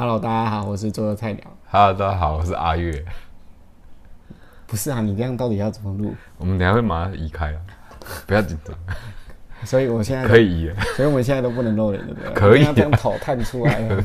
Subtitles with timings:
[0.00, 1.42] Hello，大家好，我是桌游菜鸟。
[1.72, 3.04] Hello，大家好，我是阿月。
[4.64, 6.14] 不是啊，你这样到底要怎么录？
[6.36, 7.60] 我们等下会马上移开啊，
[8.24, 8.76] 不要紧张，
[9.66, 10.76] 所以我现在可，以移了。
[10.94, 12.32] 所以我们现在都不能露脸，对不对？
[12.32, 14.04] 可以啊我们要这样头探出来了。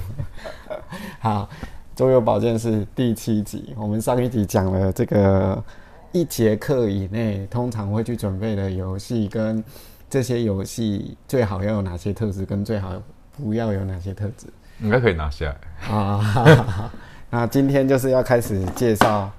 [1.22, 1.48] 好，
[1.96, 5.64] 周游保健室第七集，我们上一集讲了这个
[6.12, 9.64] 一节课以内通常会去准备的游戏，跟
[10.10, 13.00] 这些游戏最好要有哪些特质，跟最好
[13.38, 14.48] 不要有哪些特质。
[14.80, 15.96] 应该可以拿下来。
[15.96, 16.92] 啊，
[17.30, 19.32] 那今天就是要开始介绍，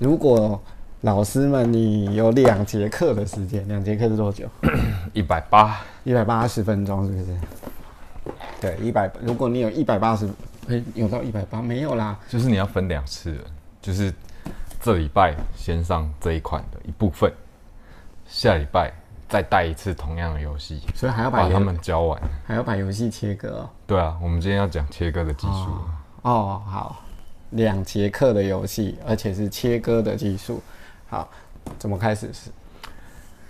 [0.00, 0.60] 如果
[1.02, 4.46] 老师们你有两节课的时间，两节课是多久？
[5.12, 7.36] 一百八，一百八十分钟是不是？
[8.60, 9.10] 对，一百。
[9.22, 10.28] 如果你有一百八十，
[10.68, 12.18] 哎，有到一百八没有啦？
[12.28, 13.36] 就是你要分两次，
[13.80, 14.12] 就是
[14.80, 17.32] 这礼拜先上这一款的一部分，
[18.26, 18.92] 下礼拜
[19.28, 22.20] 再带一次同样的游戏，所以还要把把他们教完。
[22.46, 23.70] 还要把游戏切割哦。
[23.86, 25.66] 对啊，我们今天要讲切割的技术。
[26.22, 27.02] 哦，好，
[27.50, 30.62] 两节课的游戏，而且是切割的技术。
[31.08, 31.28] 好，
[31.78, 32.50] 怎么开始是？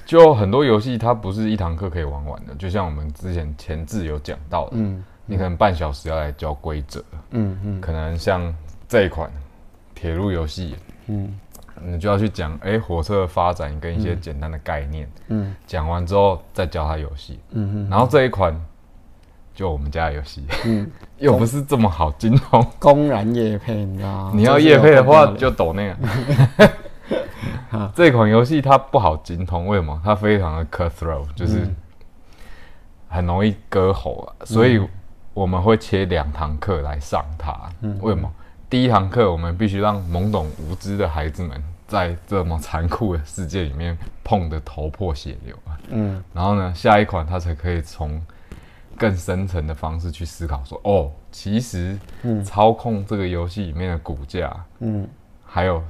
[0.05, 8.55] 就很多游戏它不是一堂课可以玩完的，就像我们之前前置有讲到的，嗯你可能半小时要来教规则，嗯嗯可能像
[8.89, 9.31] 这一款
[9.95, 10.77] 铁路游戏，
[11.09, 11.39] 嗯
[11.85, 15.55] 你就要去讲哎、火车的发展跟一些简单的概念，嗯。
[15.67, 18.55] 讲、完之后再教他游戏，嗯嗯，然后这一款
[19.55, 24.33] 就我们家的游戏，嗯， 又不是这么好精通，公然夜配，你知道吗？
[24.35, 26.71] 你要夜配的话就抖那个。
[27.95, 30.01] 这款游戏它不好精通，为什么？
[30.05, 31.77] 它非常的 cutthroat，就是嗯。
[33.09, 34.81] 很容易割喉啊，所以
[35.33, 37.55] 我们会切两堂课来上它。
[37.81, 37.97] 嗯。
[38.03, 38.31] 为什么？
[38.71, 45.73] 第一堂课我们必须让懵懂无知的孩子们在这么残酷的世界里面碰得头破血流啊。
[45.89, 48.21] 嗯然后呢，下一款他才可以从
[48.99, 51.99] 更深层的方式去思考说，哦，其实
[52.45, 55.09] 操控这个游戏里面的股价，嗯
[55.47, 55.83] 还有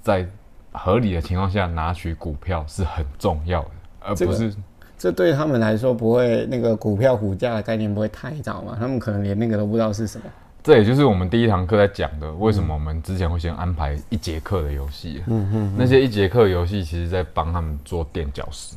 [0.00, 0.26] 在
[0.72, 3.70] 合理的情况下拿取股票是很重要的，
[4.00, 4.54] 而这个不是
[4.96, 8.74] 这对他们来说不会那个股票股价的概念不会太早嘛？
[8.80, 10.24] 他们可能连那个都不知道是什么。
[10.66, 15.22] 这也就是我们第一堂课在讲的，为什么我们之前会先安排一节课的游戏。
[15.28, 18.74] 嗯嗯那些一节课的游戏，其实在帮他们做垫脚石。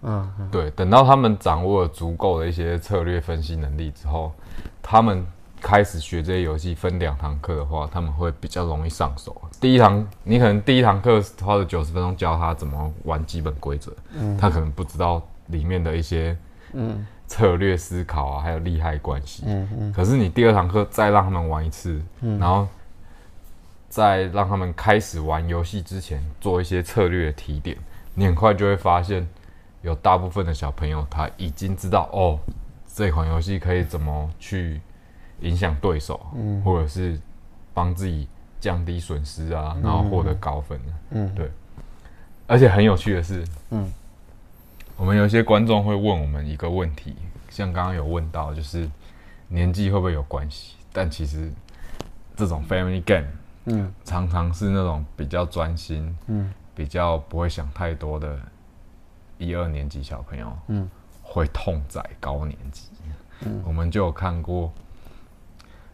[0.00, 4.32] 嗯对，等到他们掌握了足够的一些策略分析能力之后，
[4.82, 5.22] 他们
[5.60, 9.38] 开始学这些游戏，分两堂课的话，他们会比较容易上手。
[9.60, 16.34] 第一堂，你可能第一堂课花了九十分钟教他怎么玩基本规则，嗯他可能不知道里面的一些
[16.72, 19.42] 嗯策略思考啊，还有利害关系。
[19.46, 22.66] 嗯嗯可是你第二堂课再让他们玩一次，然后
[23.88, 27.76] 再让他们开始玩游戏之前做一些策略的提点，
[28.14, 29.26] 你很快就会发现，
[29.82, 32.38] 有大部分的小朋友他已经知道哦，
[32.94, 34.80] 这款游戏可以怎么去
[35.40, 37.18] 影响对手，嗯或者是
[37.74, 38.28] 帮自己
[38.60, 40.80] 降低损失啊，然后获得高分。
[41.10, 41.50] 嗯对。
[42.48, 43.92] 而且很有趣的是，嗯
[44.96, 47.14] 我们有一些观众会问我们一个问题，
[47.50, 48.90] 像刚刚有问到，就是
[49.48, 50.76] 年纪会不会有关系？
[50.92, 51.52] 但其实
[52.34, 53.28] 这种 family game
[53.66, 53.92] 嗯。
[54.04, 58.38] 常常是那种比较专心、嗯比较不会想太多的
[59.38, 60.88] 一二年级小朋友，嗯。
[61.22, 62.88] 会痛宰高年级。
[63.40, 63.62] 嗯。
[63.66, 64.72] 我们就有看过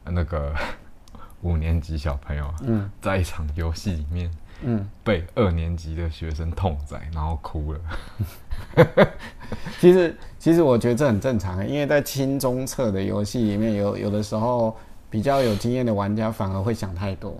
[0.04, 0.54] 那个
[1.42, 2.88] 五年级小朋友嗯。
[3.00, 4.30] 在一场游戏里面
[4.64, 4.88] 嗯。
[5.04, 7.80] 被二年级的学生痛宰，然后哭了。
[9.80, 14.76] 其实其实我觉得这很正常，因为在轻中测的游戏里面有有的时候
[15.10, 17.36] 比较有经验的玩家反而会想太多。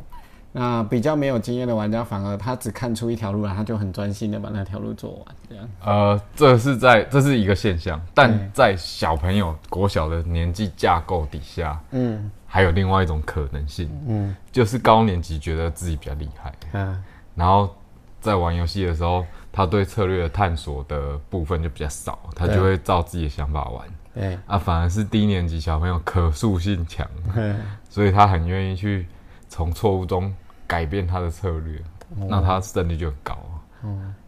[0.54, 5.66] 那比较没有经验的玩家，反而他只看出一条路来，他就很专心的把那条路做完，这样。
[5.82, 17.02] 呃，这是在这是一个现象，但在小朋友国小的年纪架构底下，嗯还有另外一种可能性，嗯就是高年级觉得自己比较厉害，啊
[17.34, 17.74] 然后
[18.20, 23.86] 在玩游戏的时候，他对策略的探索的部分就比较少，他就会照自己的想法玩。
[24.14, 27.56] 对，啊，反而是低年级小朋友可塑性强，嗯
[27.88, 29.06] 所以他很愿意去
[29.48, 30.34] 从错误中
[30.66, 31.80] 改变他的策略，
[32.28, 33.38] 那他胜率就很高。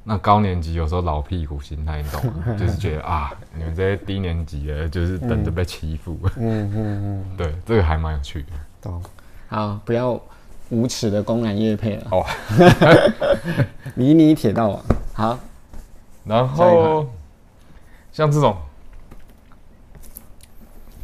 [0.02, 2.44] 那高年级有时候老屁股心态，你懂吗？
[2.58, 6.18] 就是觉得啊，你们这些低年级的，就是等着被欺负。
[6.36, 8.48] 嗯嗯嗯，对，这个还蛮有趣的。
[8.82, 9.02] 懂。
[9.48, 10.20] 好，不要
[10.70, 12.06] 无耻的公然夜配了。
[12.10, 12.24] 哦，
[13.94, 15.38] 迷你铁道网，好，
[16.24, 17.06] 然后
[18.12, 18.56] 像这种，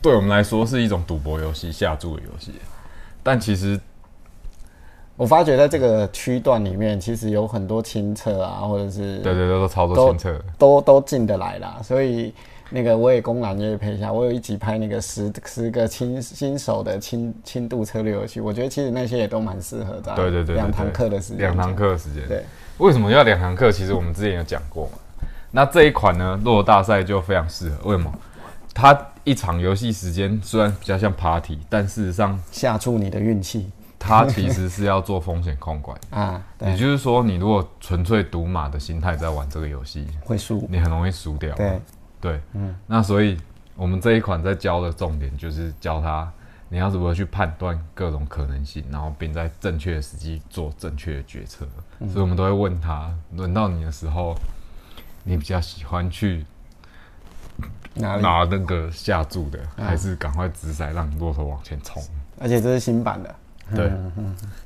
[0.02, 2.52] 对我们来说是一种赌博游戏、下注的游戏，
[3.22, 3.78] 但其实
[5.16, 10.40] 我发觉在这个区段里面，其实有很多清澈啊，或者是对对对，都操作都清澈。
[10.56, 12.32] 都都进得来啦，所以
[12.70, 22.26] 那个我也公然也配一下，我有一集拍那个十十个新新手的轻轻度策略游戏，我觉得其实那些也都蛮适合的对对对对两堂对课的时间，两堂，课的时间。
[22.28, 22.44] 对，
[22.78, 23.72] 为什么要两堂课？
[23.72, 24.98] 其实我们之前有讲过嘛。
[25.50, 27.90] 那这一款呢，洛大赛就非常适合。
[27.90, 28.12] 为什么？
[28.72, 33.68] 它一场游戏时间虽然比较像 party，但事实上下注你的运气
[33.98, 35.98] 它其实是要做风险控管。
[36.10, 41.52] 啊，也，就是说，你如果纯粹赌马的心态在玩这个游戏，会输，你很容易输掉。
[41.56, 41.80] 对，
[42.20, 43.36] 对，嗯，那所以
[43.76, 46.30] 我们这一款在教的重点就是教他
[46.68, 51.66] 你要如何去判断各种可能性，然后并在正确的时机做正确的决策。
[51.98, 54.36] 所以我们都会问他，轮到你的时候，
[55.24, 56.44] 你比较喜欢去
[57.94, 58.22] 哪里？
[58.22, 62.00] 拿那个下注的，还是赶快直塞让骆驼往前冲？
[62.38, 63.34] 而且这是新版的，
[63.74, 63.92] 对，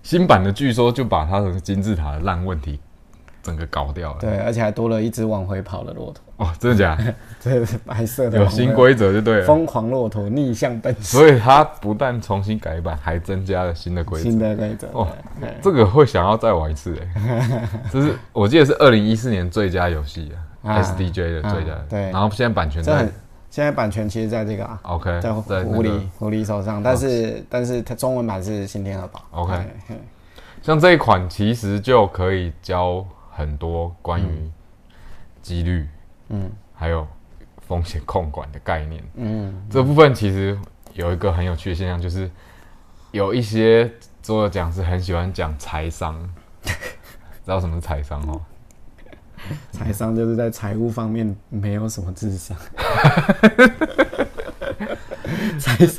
[0.02, 2.78] 新版的据说就把它的金字塔的烂问题
[3.44, 4.18] 整个搞掉了。
[4.20, 6.96] 对，而且还多了一只往回跑的骆驼，哦，真的假？
[7.04, 7.14] 的？
[7.38, 9.46] 这是白色的，有新，规则就对了。
[9.46, 14.30] 疯狂骆驼逆向奔驰，所以它不但重新改版，还增加了新的规则。
[14.30, 14.38] 新。
[14.38, 15.06] 的规则，哦
[15.38, 15.54] 对对。
[15.62, 20.32] 这个会想要再玩一次哎， 这是我记得是二零一四年最佳游戏
[20.64, 21.72] 啊啊，SDJ 的最佳。
[21.72, 22.00] 啊，对。
[22.10, 23.06] 然后现在版权在
[23.50, 29.20] 现在版权其实在这个啊，OK，在在狐狸狐狸手上，但是但是它中文版是新天鹅堡。
[29.30, 29.54] OK
[30.60, 34.50] 像这一款其实就可以教很多关于
[35.42, 35.88] 几率，
[36.28, 37.06] 嗯，还有
[37.66, 39.02] 风险控管的概念。
[39.16, 40.58] 嗯，这部分其实
[40.92, 42.30] 有一个很有趣的现象，就是
[43.10, 43.90] 有一些
[44.22, 46.16] 桌游讲师很喜欢讲财商，
[46.62, 46.70] 知
[47.46, 48.40] 道什么是财商哦？
[49.70, 52.56] 财商就是在财务方面没有什么智商，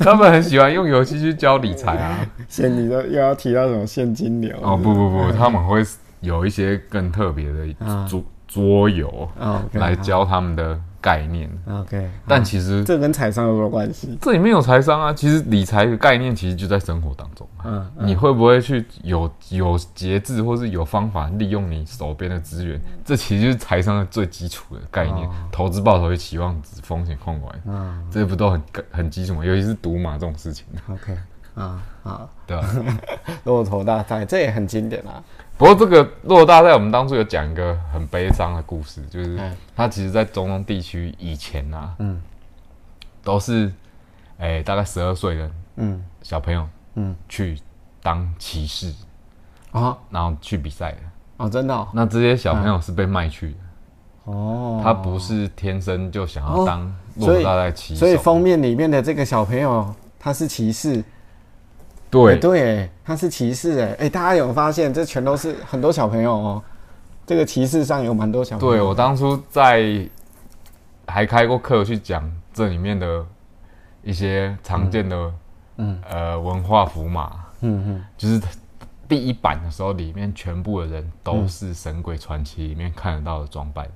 [0.00, 2.26] 他们很喜欢用游戏去教理财啊。
[2.48, 5.80] 现你都又要提到什么现金流哦不不不，他们会
[6.26, 7.66] 有一些更特别的
[8.08, 9.28] 桌桌游
[9.72, 14.16] 来教他们的概念，OK，但其实这跟财商有什么关系？
[14.20, 17.46] 这里面有财商啊，其实理财的概念其实就在生活当中。
[17.64, 22.80] 嗯，你会不会去有有节制，或是有方法利用你手边的资源？
[23.04, 25.28] 这其实就是财商的最基础的概念。
[25.52, 29.44] 投资报酬与期望值、风险控管，嗯这不都很很基础吗？
[29.44, 31.16] 尤其是赌马这种事情，，OK，
[31.54, 32.68] 啊啊，对吧？
[33.44, 35.22] 骆驼大赛这也很经典啊，
[35.58, 39.38] 不过这个洛大赛，我们当初有讲一个很悲伤的故事，就是
[39.74, 42.20] 他其实，在中东地区以前啊，嗯。
[43.24, 43.72] 都是
[44.38, 46.00] 哎、大概十二岁的嗯。
[46.22, 47.58] 小朋友嗯，去
[48.02, 48.92] 当骑士，
[49.72, 49.96] 啊。
[50.10, 50.98] 然后去比赛的。
[51.38, 53.56] 哦，真的哦，那这些小朋友是被卖去的，
[54.24, 54.80] 哦。
[54.84, 56.84] 他不是天生就想要当
[57.16, 58.00] 骆所以驼大赛骑手。
[58.00, 61.02] 所以封面里面的这个小朋友他是骑士，
[62.10, 62.34] 对。
[62.34, 66.62] 哎对哎，他是骑士哎哎，大家有发现这全都是很多小朋友哦，
[67.26, 70.08] 这个骑士上有蛮多小朋友，对，我当初在
[71.06, 73.24] 还开过课去讲这里面的
[74.02, 75.32] 一些常见的
[75.76, 78.04] 嗯呃文化符码，嗯嗯。
[78.16, 78.40] 就是
[79.08, 83.86] 第一版的时候，里面全部的人都是《神鬼传奇》里面看得到的装扮。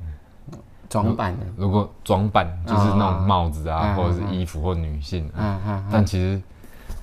[0.89, 6.41] 装扮的，如果装扮就是那种帽子啊，啊或者是衣服或女性啊，嗯嗯但其实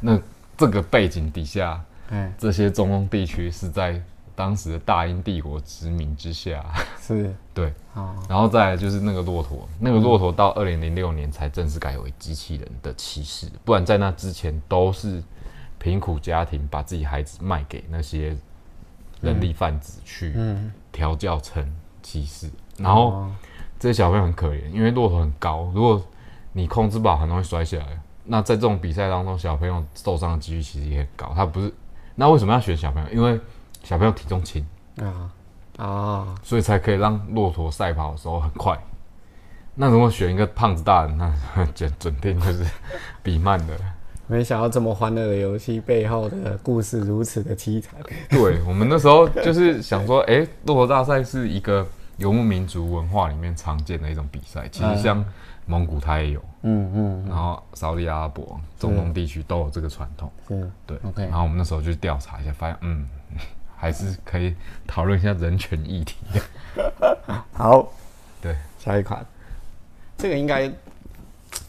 [0.02, 0.20] 那
[0.58, 4.02] 这个背景底下，嗯，这些中东地区是在
[4.36, 6.66] 当时的大英帝国殖民之下，
[7.00, 7.34] 是。
[7.54, 8.16] 对，哦。
[8.28, 15.24] 然后再来就是那个骆驼，那个骆驼到二零零六年才正式改为机器人的骑士，不然在那之前都是
[15.80, 18.36] 贫苦家庭把自己孩子卖给那些
[19.22, 20.72] 人力贩子去嗯。
[20.92, 21.64] 调教成
[22.02, 23.36] 骑士，然后哦。
[23.80, 26.04] 这些小朋友很可怜，因为骆驼很高，如果
[26.52, 28.02] 你控制不好，很容易摔下来。
[28.28, 31.32] 那在这种比赛当中，小朋友受伤的几率其实也很高。
[31.36, 31.74] 他不是，
[32.16, 33.10] 那为什么要选小朋友？
[33.12, 33.40] 因为
[33.84, 34.66] 小朋友体重轻，
[34.98, 35.32] 啊
[35.78, 38.78] 啊所以才可以让骆驼赛跑的时候很快。
[39.76, 41.34] 那如果选一个胖子大人，那
[41.74, 42.66] 准准定就是
[43.24, 43.74] 比慢的。
[44.26, 47.94] 没想到这么欢乐的游戏背后的故事如此的凄惨。
[48.30, 51.88] 对我们那时候就是想说，哎、骆驼大赛是一个
[52.18, 54.68] 游牧民族文化里面常见的一种比赛。
[54.70, 55.24] 其实像
[55.66, 60.32] 蒙古它也有，嗯嗯然后沙利阿拉伯、中东地区都有这个传统。
[60.48, 63.08] 是对 OK 然后我们那时候就去调查一下，发现嗯，
[63.76, 64.56] 还是可以
[64.86, 66.16] 讨论一下人权议题。
[67.54, 67.88] 好，
[68.42, 69.26] 对，下一款，
[70.18, 70.68] 这个应该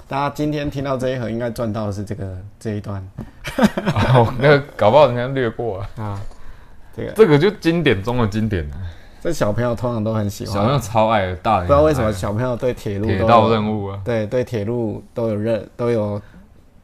[0.06, 3.06] 大家今天听到这一盒应该赚到的是这个这一段
[4.14, 5.90] 哦，那个搞不好人家略过啊。
[5.96, 6.20] 啊，
[6.96, 8.76] 这个这个就经典中的经典了，
[9.20, 14.00] 这小朋友通常都很喜欢，小朋友超爱的，大人不知道为什么小朋友对铁路铁道任务啊。
[14.04, 16.20] 对对铁路都有热都有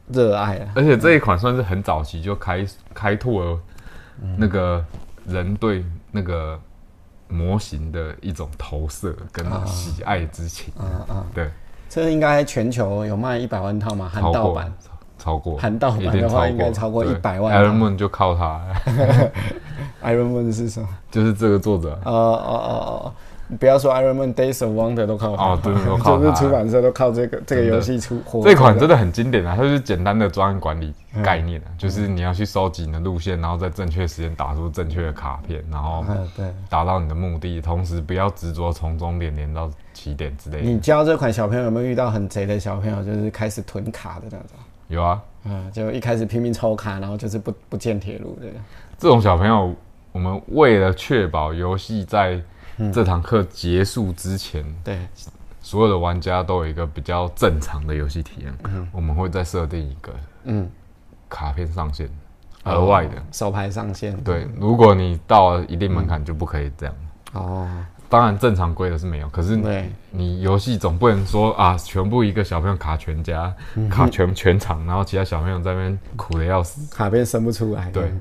[0.08, 3.58] 热爱啊，而且这一款算是很早期就开开拓了
[4.36, 4.84] 那个
[5.26, 6.58] 人对那个
[7.28, 10.72] 模型的一种投射跟喜爱之情。
[10.78, 11.50] 嗯嗯，对，
[11.88, 14.72] 这应该全球有卖一百万套嘛，含盗版。
[15.24, 18.60] 超过含盗版的话应该超过对100万 Iron Man 就靠他，
[20.04, 20.88] Iron Man 是什么？
[21.10, 21.98] 就是这个作者。
[22.04, 22.72] 哦哦哦
[23.06, 23.12] 哦，
[23.48, 28.42] 你不要说 Iron Man Days of Wonder 都靠它哦对都靠它 就是出版社都靠这个这个游戏出货。
[28.44, 36.46] 这款真的很经典啊，它就是简单的专案管理嗯概念啊，就是你要去收集你的路线，然后在正确时间打出正确的卡片，然后嗯，对。
[36.68, 40.64] 达到你的目的，同时不要执着从终点连到起点之类的。
[40.64, 44.48] 你教这款小朋友有没有遇到很贼的小朋友，就是开始囤卡的那种？
[44.88, 48.54] 有啊，嗯，就一开始拼命抽卡，然后就是不不见铁路这个。
[48.98, 49.74] 这种小朋友，
[50.12, 52.40] 我们为了确保游戏在
[52.76, 54.98] 嗯这堂课结束之前，对，
[55.60, 58.54] 所有的玩家都有一个比较正常的游戏体验，
[58.92, 60.12] 我们会再设定一个
[60.44, 60.70] 嗯，
[61.28, 62.08] 卡片上限，
[62.64, 63.22] 额外的。
[63.32, 64.16] 手牌上限。
[64.22, 66.94] 对，如果你到了一定门槛，就不可以这样。
[67.32, 67.68] 哦，
[68.08, 73.52] 当然，正常规的是没有，可是对你游戏总不能说啊，全部一个小朋友卡全家，
[73.90, 76.94] 卡全全场，然后其他小朋友在那边苦的要死。
[76.94, 77.90] 卡片生不出来。
[77.90, 78.12] 对，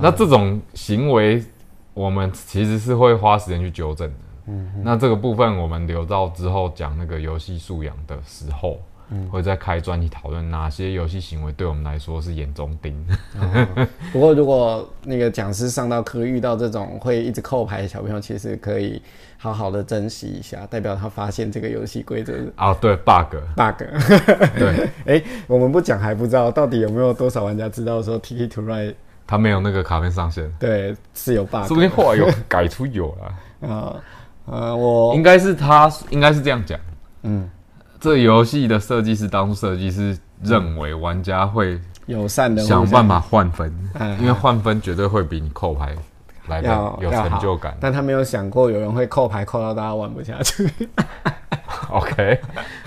[0.00, 1.44] 那这种行为，
[1.92, 4.14] 我们其实是会花时间去纠正的。
[4.46, 8.80] 嗯，那这个部分我们留到之后讲那个游戏素养的时候，
[9.30, 13.06] 会再开专题讨论哪些游戏行为对我们来说是眼中钉。
[14.12, 19.00] 不过如果那个讲师上到课遇到这种会一直扣牌的小朋友，其实可以
[19.38, 23.84] 好好的珍惜一下，代表他发现这个游戏规则是啊，对 bug，bug。
[24.58, 28.94] 对， 哎、我们不讲还不知道到底有没有多少玩家知道说 Tiki to Ride
[29.26, 33.68] 他没有那个卡片上限，对是有 bug 说不定后来有改出有了。
[33.68, 33.94] 啊
[34.46, 36.78] 呃我应该是他，应该是这样讲。
[37.22, 37.50] 嗯
[38.00, 45.94] 这游戏的设计师当初设计师认为玩家会友善的想办法换分嗯，因为换分绝对会比你扣牌
[46.48, 46.68] 来的
[47.00, 47.76] 有成就感。
[47.80, 50.68] 但他没有想过有人会扣牌扣到大家玩不下去，
[51.90, 52.38] OK，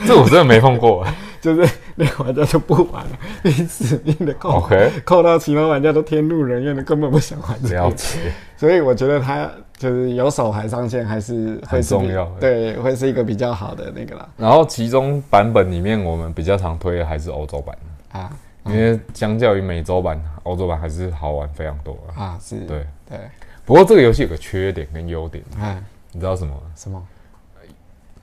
[0.06, 1.06] 这我真的没碰过。
[1.42, 1.70] 就是
[2.00, 7.76] 那个玩家就不玩了， 你死命的扣 OK 扣到其他玩家都天怒人怨的，根本不想玩这个。
[7.76, 8.18] 了解，
[8.56, 12.26] 所以我觉得他就是有手牌上线还是会很是重要。
[12.40, 14.28] 对，会是一个比较好的那个啦。
[14.38, 17.78] 然后其中版本里面我们比较常推的还是欧洲版，
[18.14, 18.32] 啊
[18.66, 22.24] 因为相较于美洲版，欧洲版还是好玩非常多啊。
[22.24, 23.18] 啊是，对，对，
[23.66, 26.62] 不过这个游戏有个缺点跟优点，哎你知道什么吗？
[26.76, 27.02] 什么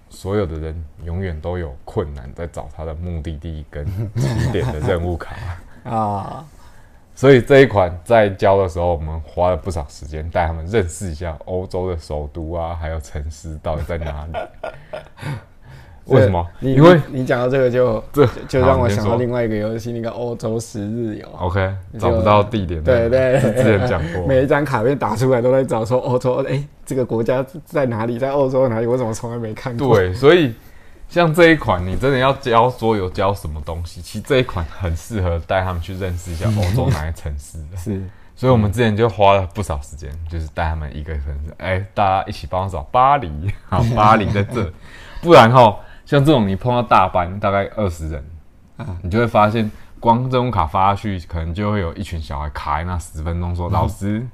[0.08, 3.84] 所有的人永远都有困难在找他的目的地跟
[4.16, 5.36] 起点的任务卡。
[5.84, 6.44] 啊
[7.14, 14.32] 所以这一款在教的时候，我们花了不少时间带他们认识一下欧洲的首都啊，还有城市到底在哪里。
[16.06, 16.46] 为什么？
[16.60, 21.26] 你因为你你讲到这个就这就让我想到另外一个游戏，那个欧洲十日游。
[21.38, 24.25] OK 找不到地点，对对， 之前讲过。
[24.28, 28.86] 每一张卡片打出来都在找说欧洲，哎、这个国家在哪里，在欧洲哪里？
[28.86, 29.96] 我怎么从来没看过？
[29.96, 30.54] 对，所以
[31.08, 37.58] 像这一款，你真的要教桌游教什么东西，其实这一款很适合带他们去认识一下欧洲哪些城市。
[37.76, 38.00] 是
[38.38, 44.70] 所以我们之前就花了不少时间，就是带他们一个城市，哎、大家一起帮我找巴黎，好，巴黎在这，
[45.22, 45.75] 不然哈，
[46.06, 48.25] 像这种你碰到大班大概二十人，
[48.78, 48.96] 啊。
[49.02, 49.70] 你就会发现，
[50.00, 54.25] 光这种卡发下去，可能就会有一群小孩卡在那十分钟，说、老师，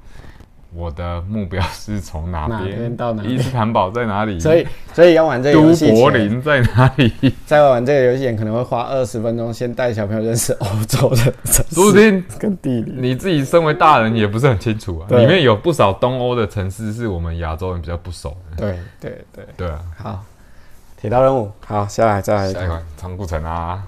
[0.75, 3.33] 我的目标是从哪哪边边到哪边？
[3.33, 4.39] 伊斯坦堡在哪里？
[4.39, 7.33] 所以所以要玩这个游戏前柏林在哪里？
[7.45, 12.23] 在玩这个游戏前可能会花二十分钟，先带小朋友认识欧洲的城说不市定。
[12.39, 12.91] 跟地理。
[12.97, 15.21] 你自己身为大人也不是很清楚啊，对。
[15.21, 18.57] 里面有不少东欧的城市是我们亚洲人比较不熟的。
[18.57, 20.23] 对对对，对啊，好，
[21.03, 23.83] 铁道任务，好，下来再来下一款仓库城啊，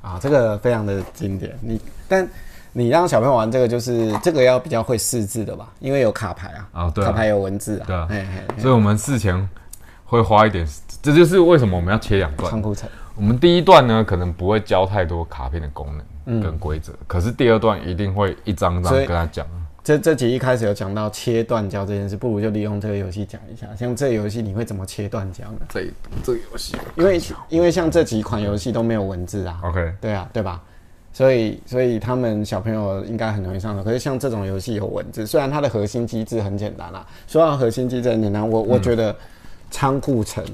[0.00, 1.54] 啊，这个非常的经典。
[1.60, 2.26] 你但
[2.72, 7.08] 你让小朋友玩这个，就是这个要比较会识字的吧，因为有卡牌啊，啊对啊。
[7.08, 8.06] 卡牌有文字啊，对啊。
[8.08, 8.62] 嘿嘿嘿。
[8.62, 9.46] 所以我们事前
[10.06, 10.66] 会花一点，
[11.02, 12.50] 这就是为什么我们要切两段。
[12.50, 12.62] 仓。
[12.62, 15.86] 库城，我们第一段呢，可能不会教太多卡片的功
[16.24, 16.40] 嗯。
[16.40, 19.46] 能跟规则，可是第二段一定会一张张跟他讲。
[19.86, 23.68] 这这集一开始有讲到切断教这件事，不如就利用这个游戏讲一下。
[23.78, 25.60] 像这游戏你会怎么切断教呢？
[25.68, 25.86] 这
[26.24, 30.60] 这个游戏因为因为像这几款游戏都没有文字啊，，OK，对啊，对吧？
[31.12, 33.84] 所以所以他们小朋友应该很容易上手。
[33.84, 37.06] 可是像这种游戏有文字，虽然它的核心机制很简单啦。
[37.28, 39.14] 说到核心机制很简单，我我觉得
[39.70, 40.44] 仓库城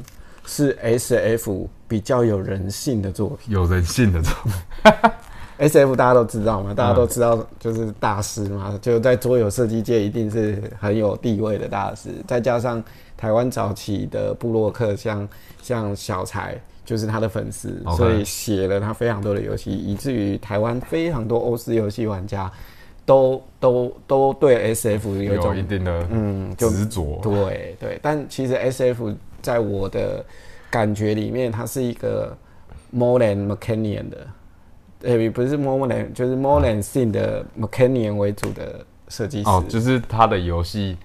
[0.45, 3.55] 是 S F 比较有人性的作品。
[3.55, 4.29] 有人性的这
[5.01, 5.11] 种，
[5.59, 12.09] S F 大家都知道嘛，大家都知道就是大师嘛，就在桌游设计界一定是很有地位的大师。
[12.27, 12.83] 再加上
[13.17, 15.29] 台湾早期的布洛克，像
[15.63, 22.51] 像小财就是他的粉丝所以写了他非常多的游戏，以至于台湾非常多欧式游戏玩家
[23.07, 27.21] 都都都对 S F 有一有种一定的嗯就执着。
[27.23, 30.25] 对对，但其实 S F 在我的
[30.71, 32.37] 感觉里面，它是一个
[32.95, 34.27] Molan Mechanian 的，
[35.03, 40.97] 呃，不是 more than，就是 more than sin 的 Mechanian 为主的设计师，哦，就是他的游戏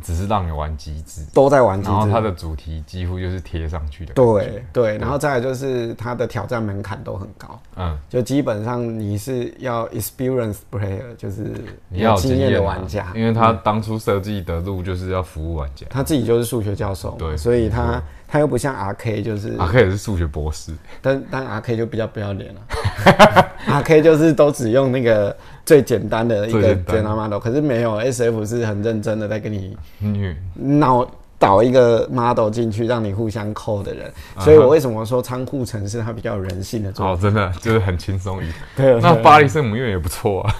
[0.00, 1.92] 只是让你玩机制，都在玩机制。
[1.92, 4.14] 然后它的主题几乎就是贴上去的。
[4.14, 11.52] 对对，然后再来就是它的挑战门槛都很高，嗯，就基本上你是要 experience player，就是
[11.88, 15.86] 你要有经验的啊玩家，因为他当初设计的路就是要服务玩家。
[15.90, 22.60] 他自己就是数学教授嘛，对所以他他又不像 R K，就是阿 K 也是数学博士，但但 R K 就比较不要脸了，
[23.66, 25.36] R K 就是都只用那个
[25.70, 31.08] 最简单的一个最简单 model，可是没有 S F 是很认真的在跟你嗯，脑
[31.38, 37.22] 导一个 model 进去，让你互相扣的人，所以我为什么说仓库城市它比较有人性的做哦，法？
[37.22, 38.50] 真的就是很轻松一。
[38.76, 40.56] 对那巴黎圣母院也不错啊。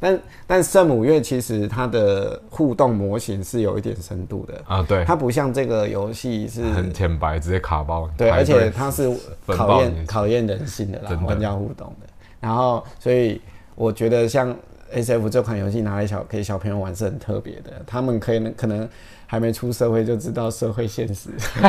[0.00, 8.08] 但但圣母院其实它的互动模型是有一点深度的，啊，对，它不像这个游戏是很浅白，直接卡包。
[8.16, 9.14] 对，而且它是
[9.46, 12.06] 考验考验人性的啦，玩家互动的。
[12.40, 13.38] 然后，所以
[13.78, 14.52] 我觉得像
[14.92, 18.88] S F 这款游戏拿来小给小朋友玩是很特别的，他们可以可能
[19.24, 21.30] 还没出社会就知道社会现实，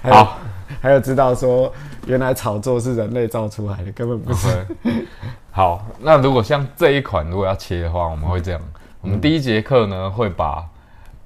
[0.00, 0.38] 还有好。
[0.80, 1.72] 还有知道说
[2.06, 4.64] 原来炒作是人类造出来的，根本不是。
[5.50, 8.60] 好，那如果像这一款如果要切的话，我们会这样：
[9.00, 10.64] 我们第一节课呢会把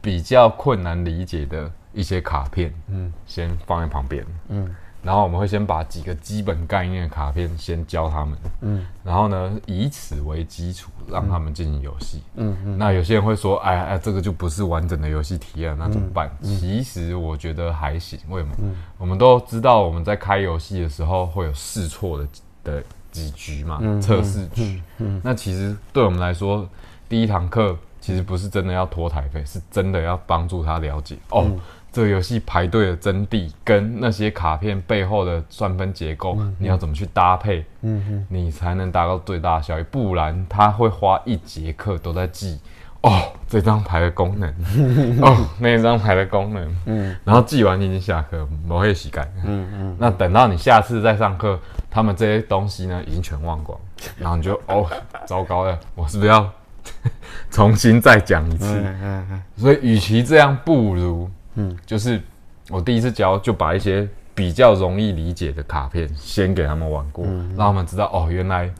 [0.00, 12.78] 比较困难理解的一些卡片，嗯，先放在旁边，嗯，然后我们会先把几个基本概念的卡片先教他们，嗯，然后呢以此为基础让他们进行游戏，嗯嗯。
[12.78, 16.30] 那有些人会说，哎哎，这个就不是完整的游戏体验，那怎么办？
[16.42, 18.54] 其实我觉得还行，为什么？
[18.96, 22.28] 我们都知道我们在开游戏的时候会有试错的
[22.62, 24.80] 的几局嘛，测试局。
[25.22, 26.68] 那其实对我们来说，
[27.08, 31.46] 第一堂课其实不是真的要拖台费，是真的要帮助他了解哦，
[31.92, 37.64] 这个游戏排队的真谛跟那些卡片背后的算分结构，你要怎么去搭配，
[38.28, 39.82] 你才能达到最大的效益。
[39.84, 42.58] 不然他会花一节课都在记。
[43.02, 44.48] 哦，这张牌的功能，
[45.20, 51.58] 哦，那张牌的功能，嗯，然后记完你已经下课，我会洗干，嗯嗯，那等到你下次再上课，
[51.90, 53.76] 他们这些东西呢已经全忘光，
[54.16, 54.88] 然后你就哦，
[55.26, 56.48] 糟糕了，我是不是要
[57.50, 58.72] 重新再讲一次？
[58.72, 62.20] 嗯嗯嗯所以，与其这样，不如，嗯，就是
[62.70, 67.24] 我第一次教，就把一些比较容易理解的卡片先给他们玩过，
[67.56, 68.70] 让他们知道哦，原来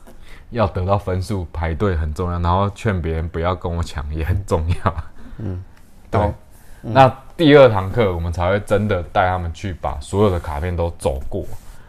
[0.50, 4.94] 要得到分数排队很重要，然后劝别人不要跟我抢也很重要。
[5.38, 5.62] 嗯，
[6.10, 6.20] 对。
[6.20, 6.34] 懂。
[6.80, 11.44] 那第二堂课我们才会真的带他们去把所有的卡片都走过，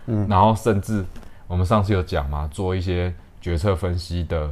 [0.08, 1.06] 嗯，然后甚至
[1.46, 4.52] 我们上次有讲嘛，做一些决策分析的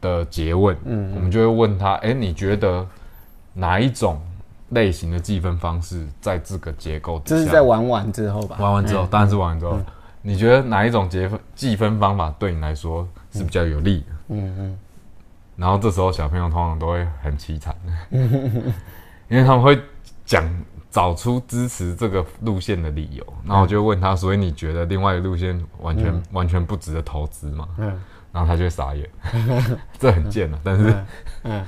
[0.00, 2.84] 的诘问，嗯，我们就会问他，哎、你觉得
[3.54, 4.20] 哪一种
[4.70, 7.20] 类型的计分方式在这个结构？
[7.24, 8.56] 这是在玩完之后吧？
[8.58, 9.78] 玩完之后，当然是玩完之后，
[10.22, 14.00] 你觉得哪一种结分计分方法对你来说是比较有利？
[14.00, 14.06] 的？
[14.28, 14.78] 嗯嗯。
[15.56, 17.74] 然后这时候小朋友通常都会很凄惨，
[18.10, 19.78] 因为他们会
[20.24, 20.42] 讲
[20.90, 27.68] 找出支持这个路线的理由，然后我就问他，所以你觉得另外一个路线完全、完全不值得投资吗？
[27.78, 28.00] 嗯。
[28.32, 29.10] 然后他就会傻眼，
[29.98, 30.94] 这很贱啊，但是、
[31.42, 31.66] 嗯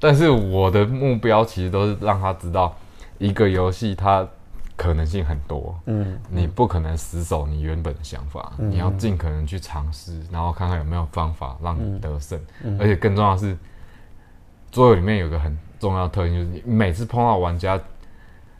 [0.00, 2.74] 但是我的目标其实都是让他知道，
[3.18, 4.26] 一个游戏它
[4.74, 12.40] 可能性很多，嗯你不可能死守你原本的想法，你要尽可能去尝试，然后看看有没有方法让你得胜。
[12.78, 13.54] 而且更重要的是，
[14.70, 17.78] 桌游里面有个很重要的特性，就是你每次碰到玩家，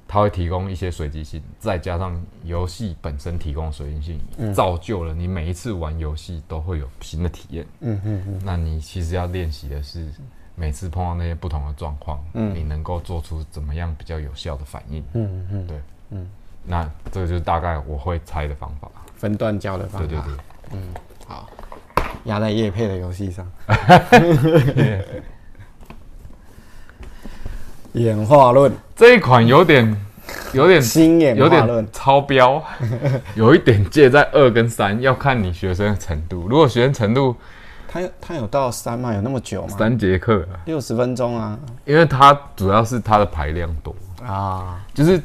[0.06, 4.02] 他会提供一些随机性，再加上游戏本身提供随机
[4.36, 7.66] 性，造就了你每一次玩游戏都会有新的体验。
[7.80, 10.06] 嗯嗯嗯，那你其实要练习的是。
[10.60, 15.02] 每次碰到那些不同的状况，嗯你能够做出怎么样比较有效的反应？
[15.14, 16.28] 嗯嗯，对，嗯，
[16.66, 18.86] 那这个就是大概我会猜的方法。
[19.16, 20.06] 分段教的方法。
[20.06, 20.34] 对对
[20.70, 20.78] 对，
[21.26, 21.48] 好，
[22.24, 23.50] 压在叶配的游戏上。
[27.94, 29.96] 演化论，这一款有点
[30.52, 32.62] 有点新演有化论点，超标，
[33.34, 36.46] 有一点介在二跟三，要看你学生的程度。
[36.46, 37.34] 如果学生程度
[37.92, 39.12] 它有它有到三吗？
[39.12, 39.76] 有那么久吗？
[39.76, 41.58] 三节课啊，六十分钟啊。
[41.84, 43.92] 因为它主要是它的排量多，
[44.24, 44.80] 啊。
[44.94, 45.20] 就是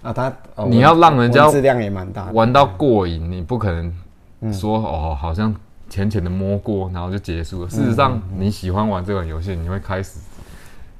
[0.00, 0.12] 啊！
[0.12, 3.92] 它、哦你要让人家质量也蛮大，玩到过瘾，你不可能
[4.52, 5.52] 说哦，好像
[5.88, 7.68] 浅浅的摸过，然后就结束了。
[7.68, 10.20] 事实上，你喜欢玩这款游戏，你会开始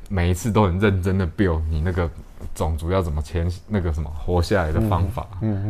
[0.09, 2.11] 每一次都很认真的 build 你那个
[2.57, 5.27] 种族要怎么前那个什么活下来的方法，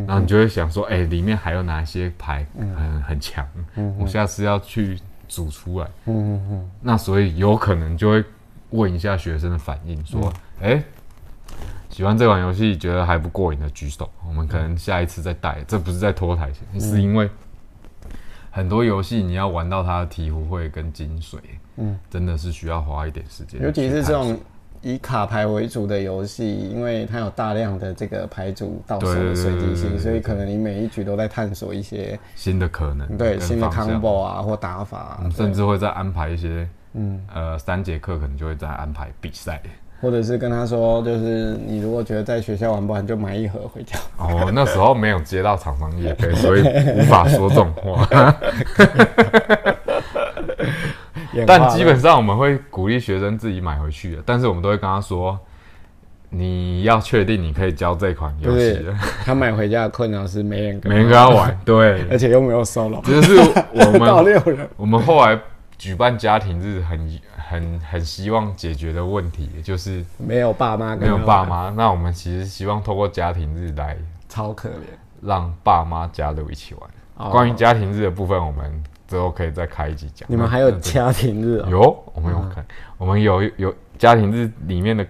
[0.06, 3.46] 然后你就会想说，哎、里面还有哪些牌很很强，
[3.98, 4.98] 我下次要去
[5.34, 5.86] 组出来。
[6.06, 8.24] 嗯嗯嗯，那所以有可能就会
[8.70, 10.82] 问一下学生的反应，说，哎、
[11.90, 15.62] 喜欢这款游戏觉得还不过瘾的举手，我们可能下一次再带。
[15.66, 17.28] 这不是在拖台前，是因为
[18.50, 21.38] 很多游戏你要玩到它的醍醐会跟精髓，
[21.76, 23.60] 嗯，真的是需要花一点时间。
[23.62, 24.38] 尤其是这种
[24.84, 39.58] 以卡牌为主的游戏，因为它有大量的这个牌组到手的随机性，所以可能你每一局都在探索一些新的可能，对新的 combo 啊或打法，甚至会再安排一些，嗯，呃，三节课可能就会再安排比赛。
[40.02, 43.98] 或者是跟他说，就是你如果觉得在学校玩不完，就买一盒回家。
[44.18, 46.62] 哦，那时候没有接到厂商业配，所以
[46.98, 48.06] 无法说这种话。
[51.46, 55.38] 但基本上我们会鼓励学生自己买回去的，但是我们都会跟他说，
[56.30, 58.94] 你要确定你可以教这款游戏的。
[59.24, 63.00] 他买回家的困扰是没人没人跟他玩，对，而且又没有 solo。
[63.04, 63.36] 这是
[63.72, 65.38] 我们 我们后来
[65.78, 67.20] 举办家庭日很。
[67.46, 71.68] 很很希望解决的问题，就是没有爸妈，没有爸妈。
[71.76, 73.96] 那我们其实希望透过家庭日来，
[74.30, 74.72] 超可怜，
[75.20, 77.30] 让爸妈加入一起玩。
[77.30, 80.28] 关于家庭日的部分，我们之后可以再开一集讲。
[80.30, 81.58] 你们还有家庭日？
[81.68, 82.64] 有，我们有看，
[82.98, 85.06] 我们有有家庭日里面的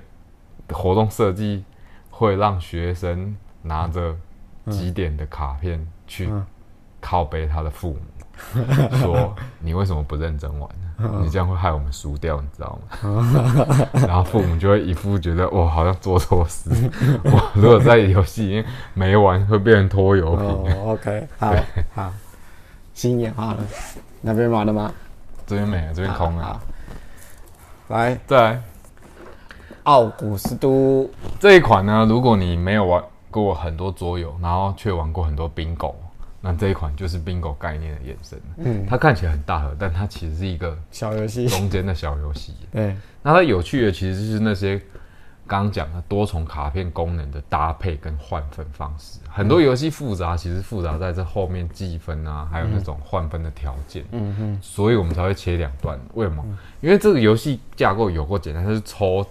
[0.71, 1.65] 活动设计，
[2.11, 4.15] 会让学生拿着
[4.71, 6.31] 几点的卡片去
[7.01, 8.01] 靠背他的父母，
[8.99, 10.69] 说你为什么不认真玩？
[11.21, 13.89] 你这样会害我们输掉，你知道吗？
[14.07, 16.71] 然后父母就会一副觉得哇，好像做错事。
[17.25, 20.87] 我如果在游戏里面没玩，会变成拖油瓶。
[20.87, 21.53] OK，好，
[21.95, 22.13] 好，
[22.95, 23.59] 新演化了，
[24.23, 24.91] 那边玩了吗？
[25.47, 26.61] 这边没了，这边空了。
[27.89, 28.63] 来，再来，
[29.83, 32.07] 奥古斯都这一款呢？
[32.09, 35.95] 如果你没有玩过很多桌游，然后却玩过很多 bingo。
[36.41, 42.55] 那这一款就是 bingo 概念的延伸，嗯，它看起来很大盒，但它其实是一个小游戏，中间的小游戏。
[42.71, 44.81] 对，那它有趣的其实就是那些
[45.47, 49.21] 刚刚讲的多重卡片功能的搭配跟换分方式。
[49.29, 54.05] 很多游戏复杂，其实复杂在这后面计分啊，还有那种换分的条件。
[54.13, 55.99] 嗯哼，所以我们才会切两段。
[56.15, 56.45] 为什么？
[56.81, 59.27] 因为这个游戏架构有过简单，它是抽。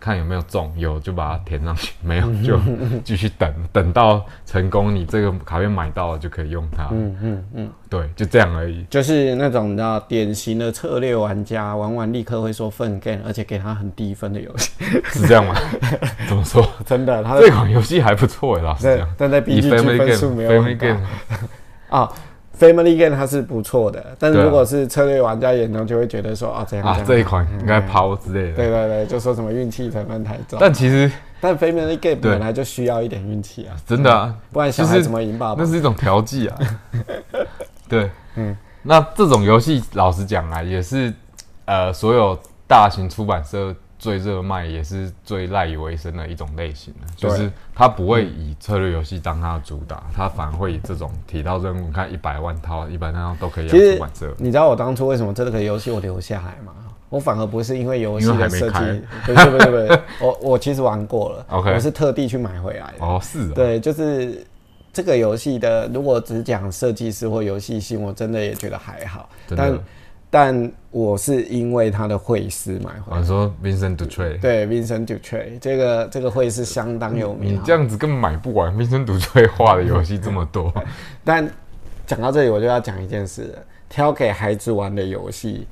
[0.00, 2.58] 看有没有中，有就把它填上去， 没有就
[3.04, 6.88] 继续等，等到成功，你这个卡片买到了就可以用它。
[6.90, 8.84] 嗯嗯嗯，对，就这样而已。
[8.88, 14.72] 就是那种你知道典型的策略玩家，玩完立刻会说分 game，而且给他很低分的游戏，
[15.12, 15.54] 是这样吗？
[16.26, 16.66] 怎么说？
[16.86, 19.08] 真的，他这款游戏还不错哎，老师讲。
[19.18, 20.86] 但在 B G 分数没有很高。
[21.90, 22.10] 啊。
[22.60, 30.58] Family Game 它是不错的，但是如果是策略玩家眼中就会觉得说啊这样啊这一款应该抛之类的，对对对，就说什么运气成分太重。
[30.60, 35.62] 但其实，但 Family Game 本来就需要一点运气啊，真的啊，不然小孩怎么赢爸爸？
[35.62, 36.58] 那是一种调剂啊。
[37.88, 41.12] 对，嗯，那这种游戏老实讲啊，也是
[41.64, 43.74] 呃所有大型出版社。
[44.00, 54.34] 最热卖也是最赖以为生的一种类型就是它不会以策略游戏当它的主打，它反而会以这种提到任务，你看一百万套、一百万套都可以出版社。
[54.38, 56.72] 你知道我当初为什么这个游戏我留下来吗？
[57.10, 63.04] 我反而不是因为游戏的设计，不是不是不是，我我其实玩过了， OK，我是特地去买回来的。
[63.04, 64.42] 哦，是，对，就是
[64.94, 69.78] 这个游戏的，如果只讲设计师或游戏性，我真的也觉得还好，但。
[70.30, 73.18] 但我是因为他的会师买回来。
[73.18, 74.40] 我说 Vincent Dutray。
[74.40, 77.54] 对，Vincent Dutray 这个这个会师相当有名。
[77.54, 80.72] 你这样子根本买不完，Vincent Dutray 画的游戏这么多。
[81.24, 81.48] 但
[82.06, 83.54] 讲到这里，我就要讲一件事：
[83.88, 85.66] 挑给孩子玩的游戏。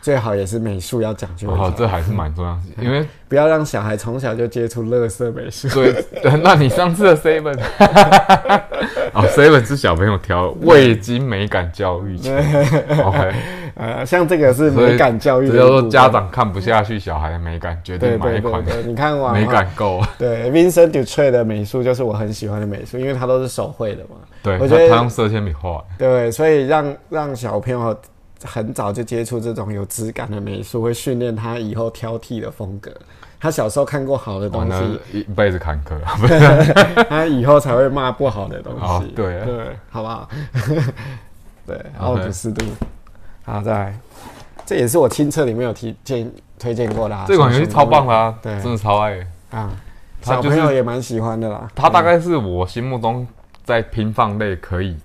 [0.00, 5.68] 最好也是美术要讲究，哦，这还是蛮重要，因为不要让小孩从小就接触乐色美术。
[5.68, 6.04] 对，
[6.42, 7.56] 那你上次的 seven，
[9.14, 12.18] 哦，seven 是小朋友挑未经美感教育，
[13.04, 13.32] OK，
[13.74, 18.62] 呃，像这个是美感教育，只要说家长看不下去小孩的美感，绝对买一款。
[18.86, 20.02] 你看完美感够。
[20.18, 24.16] 对，Vincent Dutray 的美术就是我很喜欢的美术，因为它都是手绘的嘛。
[24.42, 25.82] 对，我觉得他用色铅笔画。
[25.98, 27.96] 对，所以让让小朋友。
[28.44, 32.90] 很早就接触这种有质感的美术，会训练他以后挑剔的风格。
[33.38, 35.94] 他小时候看过好的东西，一辈子坎坷，
[37.08, 39.12] 他以后才会骂不好的东西。
[39.14, 40.28] 对对，好不好？
[41.64, 42.64] 对，奥古斯都，
[43.44, 43.94] 好在，
[44.64, 47.24] 这也是我亲测里面有提荐推荐过的。
[47.26, 49.70] 这款游戏超棒啦，对，真的超爱啊，
[50.22, 51.68] 小朋友也蛮喜欢的啦。
[51.74, 53.26] 他大概是我心目中
[53.64, 54.96] 在拼放类可以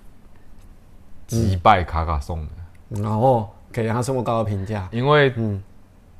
[1.26, 3.02] 击败卡卡颂的。
[3.02, 5.62] 然后给他这么高的评价，因为嗯，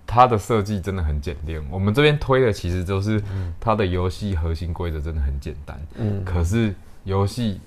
[0.07, 1.65] 它的设计真的很简练。
[1.71, 3.23] 我们这边推的其实都是
[3.59, 7.59] 它的游戏核心规则真的很简单，嗯，可是游戏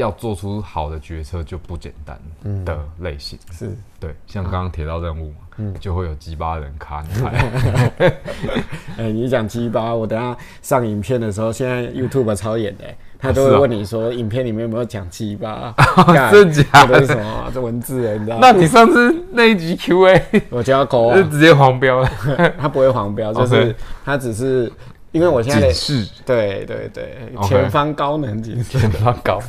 [0.00, 2.18] 要做出好的决策就不简单
[2.64, 3.38] 的类型。
[3.52, 8.12] 是对，像刚刚铁道任务嘛，就会有鸡巴人卡你牌。
[8.96, 12.84] 哎、你讲鸡巴，我等下上影片的时候，现在 YouTube 超演的、
[13.18, 15.74] 他都会问你说，影片里面有没有讲鸡巴？
[16.32, 17.50] 真假的什么啊？
[17.52, 18.38] 这文字、欸，你知道？
[18.40, 22.10] 那你上次那一集 Q&A 我就要勾啊，就直接黄标了，
[22.58, 24.72] 他不会黄标，就是他只是
[25.12, 29.40] 因为我现在的警示对对对前方高能警示，前方高。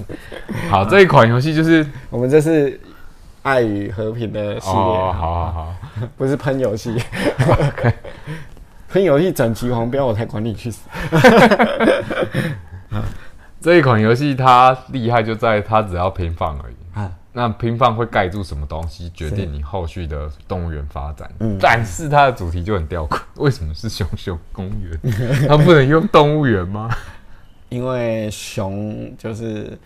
[0.70, 2.80] 好， 这一款游戏就是我们这是
[3.44, 5.74] 爱与和平的系列，哦，好好好，
[6.18, 6.96] 不是喷游戏。
[8.90, 10.82] 喷游戏整齐黄标，我才管你去死。
[13.62, 16.76] 这一款游戏它厉害就在它只要平放而已。
[17.00, 21.32] 啊，那平放会盖住什么东西，决定你后续的动物园发展。
[21.40, 25.00] 嗯但是它的主题就很吊诡， 为什么是熊熊公园？
[25.48, 26.90] 它不能用动物园吗？
[27.70, 29.78] 因为熊就是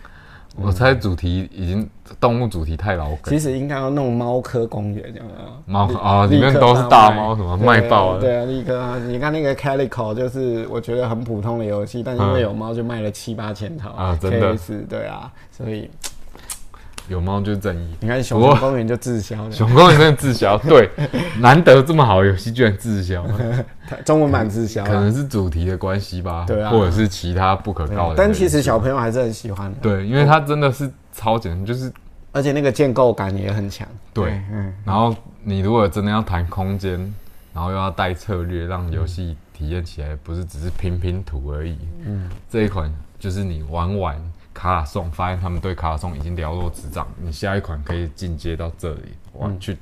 [0.56, 3.38] 我猜主题已经动物主题太老梗其。
[3.38, 5.62] 实应该要弄猫科公园，有没有？
[5.66, 8.98] 猫立啊里面都是大猫什么卖爆了对啊，立刻啊！
[9.06, 15.88] 你看那个 Calico，就是我觉得很普通的游戏，但因为嗯有猫就卖了七八千套啊真的 KS 对啊，所以
[17.08, 17.94] 有猫就是正义。
[18.00, 20.90] 你看熊熊公园就滞销了，熊公园真的滞销，对，
[21.40, 23.24] 难得这么好的游戏居然滞销，
[24.04, 25.12] 中文版滞销可能。
[25.12, 28.14] 是主题的关系吧，对啊或者是其他不可对告人。
[28.16, 31.90] 但其实小朋友还是很喜欢的，对，因为它真的是超简单，就是
[32.32, 33.86] 而且那个建构感也很强。
[34.12, 36.98] 对，嗯，然后你如果真的要谈空间，
[37.54, 41.78] 然后又要带策略，让游戏体验起来不是只是拼拼图而已。
[42.04, 44.20] 嗯，这一款就是你玩完
[44.56, 49.76] 卡卡颂，发现他们对卡卡颂已经了若指掌，你下一款可以进阶到这里，我、去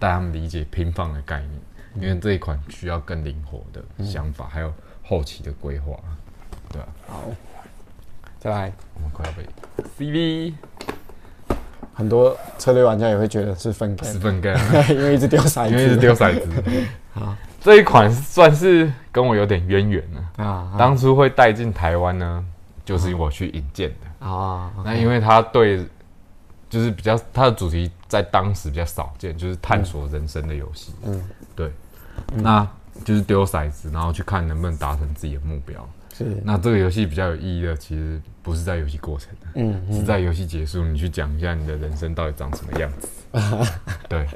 [0.00, 1.52] 带他们理解拼放的概念，
[1.94, 4.72] 因为这一款需要更灵活的想法，还有
[5.04, 5.96] 后期的规划。
[6.72, 7.22] 对啊，好，
[8.40, 9.46] 再来，我们快要被
[9.96, 10.52] CV
[11.94, 14.56] 很多策略玩家也会觉得是分十 game，分干。
[14.90, 16.62] 因为一直丢骰子，因为一直丢骰子。
[17.14, 20.44] 好这一款算是跟我有点渊源了。
[20.44, 22.44] 啊当初会带进台湾呢，
[22.84, 24.05] 就是我去引荐的。
[24.18, 25.86] 啊，那因为他对，
[26.68, 30.92] 就是比较他的主题在当时比较少见，就是探索人生的游戏。
[31.04, 31.22] 嗯，
[31.54, 31.70] 对，
[32.34, 32.66] 那
[33.04, 35.86] 就是丢骰子，然后去看能不能达成自己的目标。
[36.14, 43.08] 是，那这个游戏比较有意义的，其实不是在游戏过程，嗯是在游戏结束，你去讲一下你的人生到底长什么样子。
[44.08, 44.26] 对，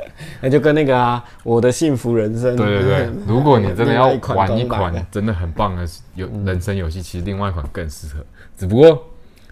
[0.43, 8.23] 那就跟那个啊，我的幸福人生，对对对， 如果你真的要玩一款真的很棒的游人生游戏，其实另外一款更适合。
[8.59, 9.03] 只不过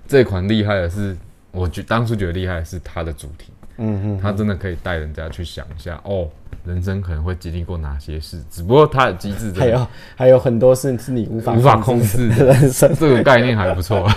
[0.09, 1.15] 这款厉害的是，
[1.53, 6.27] 我觉当初觉得厉害的是它的主题，嗯嗯，它真的可以带人家去想一下，哦，
[6.65, 8.43] 人生可能会经历过哪些事。
[8.51, 14.11] 只不过它的机制还有还有很多事是你无法无法控制的人生，这个概念还不错，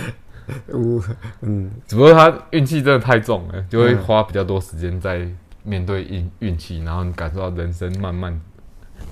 [0.72, 1.00] 无
[1.42, 1.70] 嗯。
[1.86, 5.28] 只不过他运气真的太重了，就会花比较多时间在
[5.62, 8.40] 面对运运气，然后你感受到人生慢慢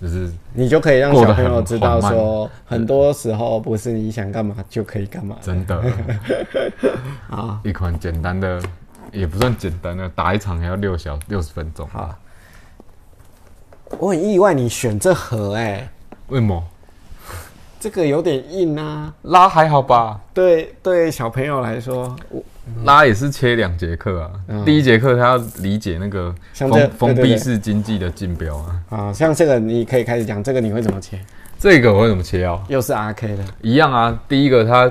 [0.00, 5.82] 就是你就可以让小朋友知道说，很多时候不是你想干嘛就可以干嘛真的
[7.30, 7.60] 啊。
[7.64, 8.60] 一款简单的，
[9.10, 11.88] 也不算简单的，打一场还要六小六十分钟。
[11.88, 12.14] 好，
[13.98, 15.88] 我很意外你选这盒哎、
[16.28, 16.62] 为什么？
[17.78, 19.14] 这个有点硬啊。
[19.22, 20.20] 拉还好吧？
[20.34, 22.42] 对对，小朋友来说，我
[22.84, 24.30] 拉也是切两节课啊。
[24.48, 28.82] 嗯第一节课他要理解那个封封闭式经济的竞标啊。
[28.90, 31.18] 啊，像这个你可以开始讲，这个你会怎么切？
[31.58, 32.62] 这个我会怎么切啊？
[32.68, 34.20] 又是 R K 的，一样啊。
[34.28, 34.90] 第一个它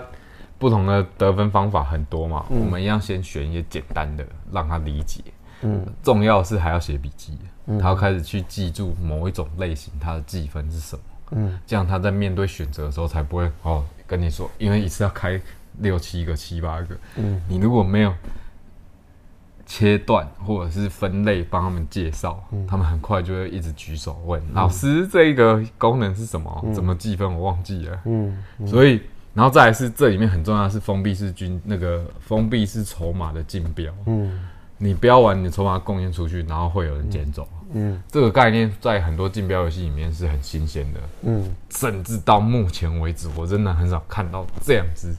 [0.57, 5.21] 不同的得分方法很多嘛，嗯我们一样先选一些简单的，让他理解。
[5.61, 7.37] 嗯重要是还要写笔记，
[7.79, 11.01] 他要开始去记住某一种类型它的计分是什么。
[11.31, 15.39] 嗯这样他在面对选择的时候才不会哦跟你说，因为一次要开
[15.79, 18.13] 六七个、七八个，嗯你如果没有
[19.65, 26.65] 切断或者是分类帮他们介绍，嗯他们很快就会一直举手问、老师这个功能是什么？
[26.73, 27.33] 怎么计分？
[27.33, 27.99] 我忘记了。
[28.05, 29.01] 嗯所以，
[29.33, 34.45] 然后再来是这里面很重要的是封闭式军那个封闭式筹码的竞标，嗯
[34.77, 37.47] 你标完你的筹码贡献出去，然后会有人捡走。
[37.73, 45.13] 嗯这个概念在很多竞标游戏里面是很新鲜的，嗯甚至到目前为止，我真的很少看到这样子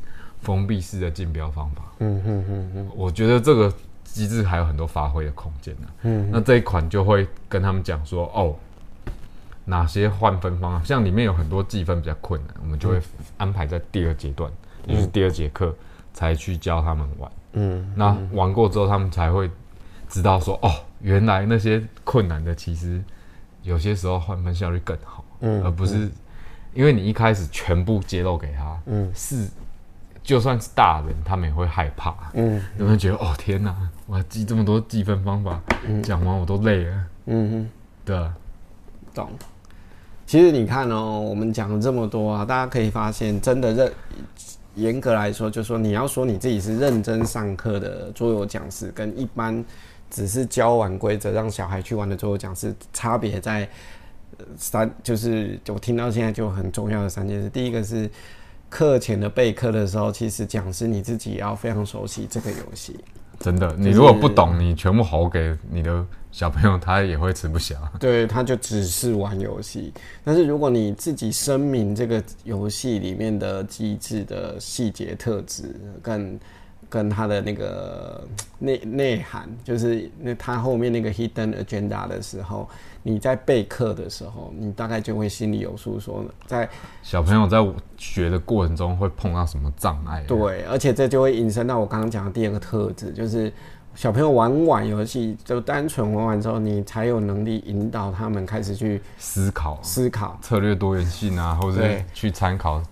[0.46, 1.82] 封闭式的竞标方法。
[1.98, 3.72] 嗯嗯嗯嗯我觉得这个
[4.04, 8.54] 机制还有很多发挥的空间呢、嗯那这一款就会跟他们讲说，哦，
[9.64, 13.00] 哪些换分方案，像里面有很多计分比较困难，我们就会
[13.36, 14.48] 安排在第二阶段，
[14.86, 15.74] 也就是第二节课
[16.14, 17.30] 才去教他们玩。
[17.54, 19.50] 嗯那玩过之后，他们才会
[20.08, 23.02] 知道说，哦，原来那些困难的其实
[23.62, 26.08] 有些时候换分效率更好，嗯而不是
[26.72, 29.10] 因为你一开始全部揭露给他，嗯。
[29.14, 29.48] 是
[30.26, 32.12] 就算是大人，他们也会害怕。
[32.34, 33.74] 嗯，有没有觉得哦天哪，
[34.06, 35.62] 我还记这么多计分方法，
[36.02, 37.04] 讲完我都累了。
[37.26, 37.70] 嗯哼，
[38.04, 38.30] 对，
[39.14, 39.30] 懂。
[40.26, 43.92] 其实你看哦，我们讲了这么多啊，大家可以发现，真的认
[44.74, 49.64] 严格来说，就说你要说你自己是认真上课的桌游讲师，跟一般
[50.10, 53.68] 只是教完规则让小孩去玩的桌游讲师，差别在
[54.56, 57.48] 三，就是我听到现在就很重要的三件事。
[57.48, 58.10] 第一个是
[58.76, 62.94] 课前的备课的时候，其实讲师你自己也要非常熟悉这个游戏。
[63.40, 67.74] 真的，你如果不懂，你全部吼给你的小朋友，他也会吃不消。
[67.98, 69.94] 对，他就只是玩游戏。
[70.22, 76.38] 但是如果你自己声明这个游戏里面的机制的细节特质，跟
[76.88, 78.26] 跟他的那个
[78.58, 82.68] 内内涵，就是那他后面那个 hidden agenda 的时候。
[83.08, 86.68] 你在备课的时候，你大概就会心里有数，说在
[87.04, 87.64] 小朋友在
[87.96, 90.24] 学的过程中会碰到什么障碍。
[90.26, 93.52] 对，而且这就会引申到我刚刚讲的第二个特质，就是
[93.94, 102.82] 小朋友玩玩游戏，就单纯玩完之后，你才有能力引导他们开始去思考、思考策略多元性啊，或者去参考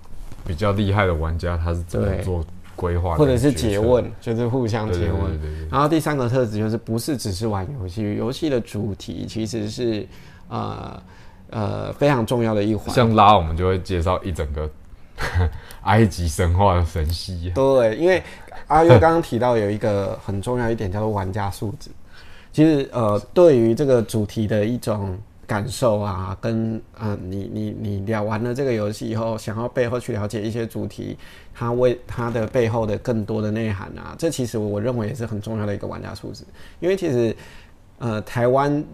[0.47, 2.45] 比较厉害的玩家他是怎么做。
[2.77, 5.69] 规划或者是诘问，就是互相诘问。
[5.71, 10.07] 然后第三个特质就是不是只是玩游戏，游戏的主题其实是
[10.49, 11.03] 呃
[11.51, 12.95] 呃非常重要的一环。
[12.95, 14.69] 像拉，我们就会介绍一整个
[15.83, 17.53] 埃及神话的神系。
[17.55, 18.23] 对，因为
[18.67, 21.91] 阿月刚刚提到有一个很重要一点叫做玩家素质。
[22.53, 25.19] 其实呃，对于这个主题的一种。
[25.47, 31.17] 感受啊，跟啊，你你你聊完了这个游戏以后，想要背后去了解一些主题，
[31.55, 36.45] 它为它的背后的更多的内涵啊，这其实我认为也是很重要的一个玩家素质。
[36.81, 37.37] 因为其实
[37.99, 38.85] 呃，台湾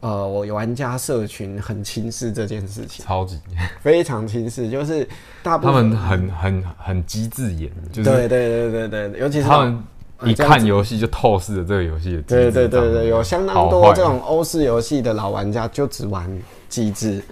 [0.00, 3.38] 呃，我玩家社群很轻视这件事情，超级
[3.80, 5.08] 非常轻视，就是
[5.42, 9.82] 大部分他们很很很机智眼，就是对对对对对，尤其是他们。
[10.24, 16.28] 一看游戏就透视了这个游戏的对对对对，有相当多这种欧式游戏的老玩家就只玩
[16.68, 17.22] 机制，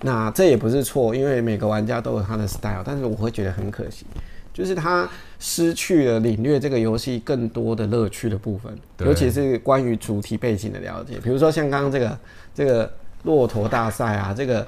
[0.00, 4.04] 那这也不是错，因为每个玩家都有他的 style，但是我会觉得很可惜，
[4.52, 12.18] 就是他失去了领略这个游戏更多的乐趣的部分，尤其是关于主题背景的了解，比如说像刚刚这个
[12.54, 14.66] 这个骆驼大赛啊，这个。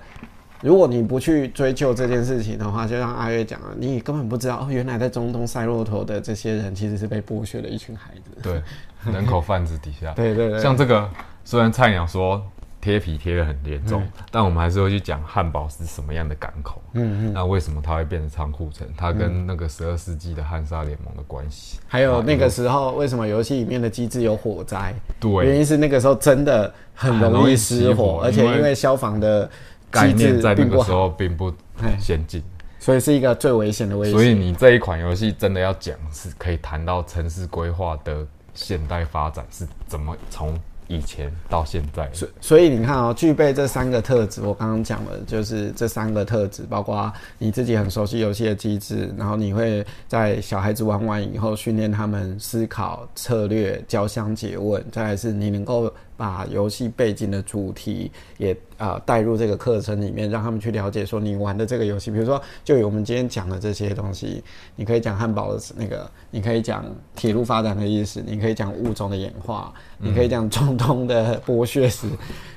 [0.64, 8.30] 如果你不去追究这件事情的话，就像阿月讲了，你根本不知道哦，原来在中东赛骆驼的这些人其实是被剥削的一群孩子。
[8.42, 10.12] 对，人口贩子底下。
[10.16, 10.58] 对对对。
[10.58, 11.06] 像这个，
[11.44, 12.42] 虽然菜鸟说
[12.80, 16.80] 贴皮贴的很严重，但我们还是会去讲汉堡是什么样的港口。
[16.94, 17.32] 嗯嗯。
[17.34, 18.88] 那为什么它会变成仓库城？
[18.96, 21.78] 它跟那个十二世纪的汉莎联盟的关系？
[21.86, 24.94] 还有那个时候为什么游戏里面的机制有火灾？
[25.20, 29.50] 对，原因是那个时候真的很容易失火，而且因为消防的。
[29.94, 31.52] 概念在那个时候并不
[31.98, 32.42] 先进，
[32.78, 34.12] 所以是一个最危险的危险。
[34.12, 40.58] 所以你这一款游戏真的要讲，是可以谈到城市规划的现代发展是怎么从。
[40.86, 64.42] 以前到现在，所所以你看哦，具备这三个特质，我刚刚讲的就是这三个特质，包括你自己很熟悉游戏的机制，然后你会在小孩子玩完以后训练他们思考策略、交相诘问，再来是你能够把游戏背景的主题也啊带入这个课程里面，让他们去了解说你玩的这个游戏，比如说就有我们今天讲的这些东西，
[64.76, 66.84] 你可以讲汉堡的那个，你可以讲
[67.16, 69.72] 铁路发展的意思，你可以讲物种的演化。
[69.96, 72.06] 你可以讲中东的剥削史，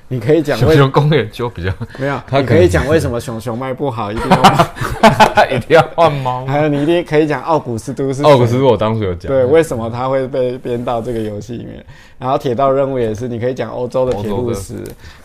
[0.08, 6.46] 你可以讲熊熊公园就比较没有， 你可以讲为什么熊熊卖不好，一定要 一定要换猫。
[6.46, 11.84] 还有你一定可以讲奥古斯都是奥古斯，我当时有讲对，为什么他会被编到这个游戏里面？
[12.18, 14.74] 然后铁道任务也是，你可以讲欧洲的铁路史，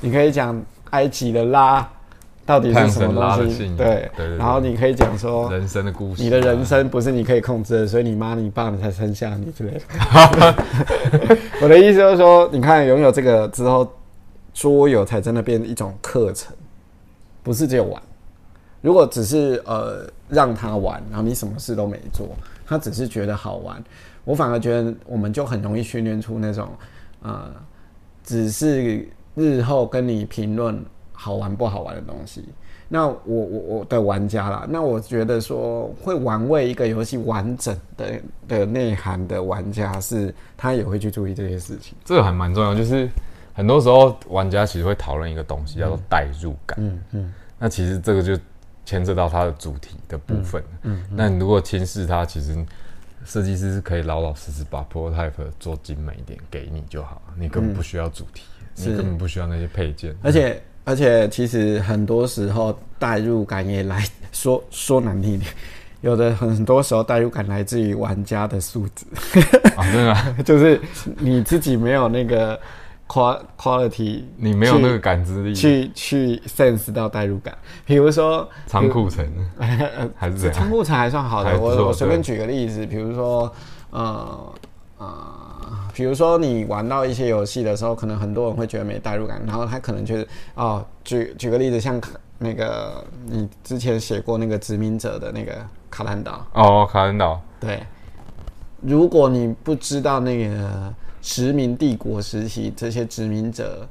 [0.02, 1.88] 你可以讲埃及的拉。
[2.46, 3.72] 到底是什么东西？
[3.78, 10.56] 对，然后你可以讲说人生的故事，你的人生不是你可以控制的，所以你妈你爸你才生下你之类的。
[11.64, 13.90] 我的意思就是说，你看拥有这个之后，
[14.54, 16.56] 桌游才真的变一种课程，
[17.42, 18.02] 不是只有玩。
[18.82, 22.30] 如果只是呃让他玩，然后你什么事都没做，
[22.66, 23.84] 他只是觉得好玩，
[24.24, 26.70] 我反而觉得我们就很容易训练出那种
[27.22, 27.52] 呃，
[28.24, 30.84] 只是日后跟你评论。
[31.16, 32.44] 好玩不好玩的东西，
[32.90, 41.96] 那我我我的玩家啦，那我觉得说会玩味一个游戏完整的的内涵的玩家，是他也会去注意这些事情。
[42.04, 43.08] 这个还蛮重要，就是
[43.54, 46.78] 很多时候玩家其实会讨论一个东西叫做代入感。
[46.82, 48.38] 嗯嗯，那其实这个就
[48.86, 50.64] 牵涉到它的主题的部分。
[50.82, 52.56] 嗯，那你如果轻视它，其实
[53.26, 58.44] 设计师是可以老老实实把 prototype 做精美一点给你就好，你根本不需要主题，
[58.76, 60.62] 你根本不需要那些配件，而且。
[60.86, 65.50] 而且其实很多时候代入感也来说说难听点，
[66.02, 69.06] 有的很多时候代入感来自于玩家的素质，
[69.78, 70.04] 啊，真
[70.38, 70.78] 的， 就是
[71.20, 72.60] 你自己没有那个
[73.14, 77.56] quality，你没有那个感知力去去 sense 到代入感。
[77.86, 79.24] 比如说仓库层，
[80.16, 81.60] 还是仓库层还算好的。
[81.60, 83.52] 我我随便举个例子，比如说
[83.92, 84.54] 呃
[84.98, 85.08] 呃，
[85.94, 92.02] 比如说你玩到一些游戏的时候，可能很多人会觉得没代入感，然后他可能觉得哦，举举个例子，像
[92.40, 95.54] 那个你之前写过那个殖民者的那个
[95.92, 97.84] 卡兰岛哦，卡兰岛对，
[98.82, 100.94] 如果你不知道那个。
[101.24, 103.88] 殖民帝国时期，这些殖民者，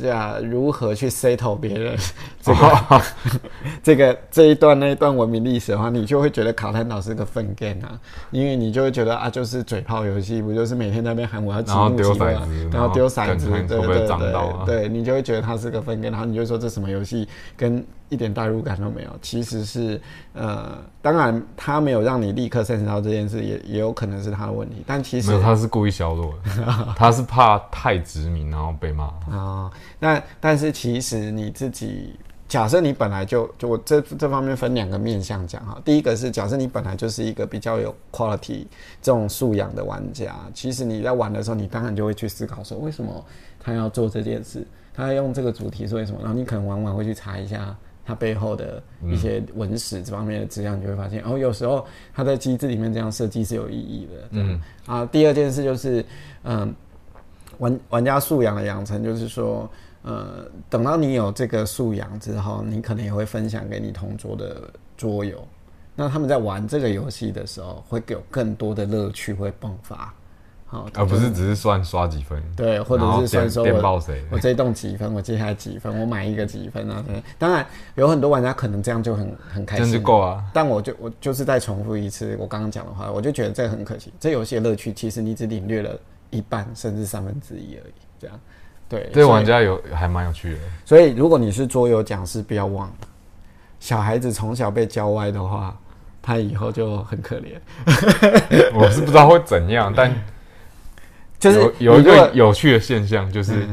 [0.00, 1.96] 这样如何去 settle 别人？
[2.42, 3.02] 这个
[3.82, 7.98] 这个这一段那一段文明历史的话，你就会觉得卡坦岛是个粪 game 啊，
[8.30, 12.24] 因为你就会觉得啊，就是嘴炮游戏，不就是每天在那边喊我要积木积木，
[12.70, 17.84] 然后丢骰子，对对对，对你就会觉得它是个粪 game，然后你就说这什么游戏跟。
[18.10, 20.00] 一点代入感都没有，其实是
[20.34, 24.84] 呃，当然他没有让你立刻认识到这件事，也也有可能是他的问题。
[24.86, 29.70] 但其实他是故意削弱的， 他是怕太殖民然后被骂啊。
[29.98, 32.14] 那但是其实你自己
[32.48, 38.66] 假设你本来就就我这这方面分两个面向讲哈，第一个是假设你本来就是一个比较有 quality
[39.02, 43.24] 这种素养的玩家，其实你在玩的时候，你当然就会去思考说，为什么
[43.58, 44.66] 他要做这件事？
[44.94, 46.18] 他要用这个主题是为什么？
[46.22, 47.76] 然后你可能往往会去查一下。
[48.06, 54.28] 它背后的一些文史这方面的资料，你就会发现，哦，有时候它在机制里面这样设计是有意义的。
[54.32, 56.04] 嗯啊，第二件事就是，
[56.42, 56.74] 嗯，
[57.64, 59.68] 玩玩家素养的养成，就是说，
[60.02, 65.42] 呃，等到你有这个素养之后，你可能也会分享给你同桌的桌友，
[65.96, 70.12] 那他们在玩这个游戏的时候，会有更多的乐趣会迸发。
[70.66, 77.04] 好而不是只是算刷几分，对，或者是算说我我这一栋几分，我接下来几分，我买一个几分啊？
[77.38, 80.42] 当然有很多玩家可能这样就很很开心，就够啊。
[80.52, 84.12] 但我就我就是再重复一次我刚刚讲的话，我就觉得这很可惜。
[84.18, 85.96] 这游戏的乐趣其实你只领略了
[86.34, 87.94] 一半甚至三分之一而已。
[88.18, 88.40] 这样，
[88.88, 90.58] 对，对玩家有还蛮有趣的。
[90.84, 92.94] 所以如果你是桌游讲师，不要忘了，
[93.80, 95.76] 小孩子从小被教歪的话，
[96.20, 97.58] 他以后就很可怜。
[98.74, 100.12] 我是不知道会怎样，但。
[101.36, 103.68] 就是有一个有趣的现象，就是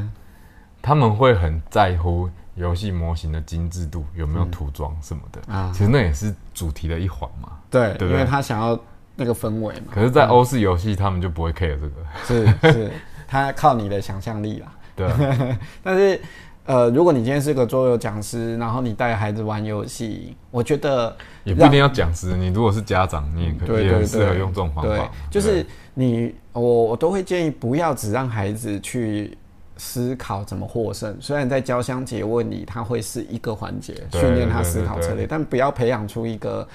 [0.81, 5.71] 他们会很在乎游戏模型的精致度，有没有涂装什么的啊。
[5.73, 7.53] 其实那也是主题的一环嘛。
[7.69, 8.77] 对，因为他想要
[9.15, 9.87] 那个氛围嘛。
[9.91, 11.95] 可是，在欧式游戏，他们就不会 care 这个。
[12.25, 12.91] 是是，
[13.27, 14.73] 他靠你的想象力啦。
[14.95, 15.09] 对。
[15.83, 16.19] 但是，
[16.65, 22.35] 呃，如果你今天是个桌游讲师，然后你带孩子玩游戏，我觉得也不一定要讲师。
[22.37, 25.11] 你如果是家长，你也可以，也很适合用这种方法。
[25.29, 26.33] 就是你。
[26.53, 29.37] 我我都会建议不要只让孩子去
[29.77, 36.67] 思考怎么获胜，虽然在交相结问里，他会是一个环节训练他思考策略，但不要培养出一个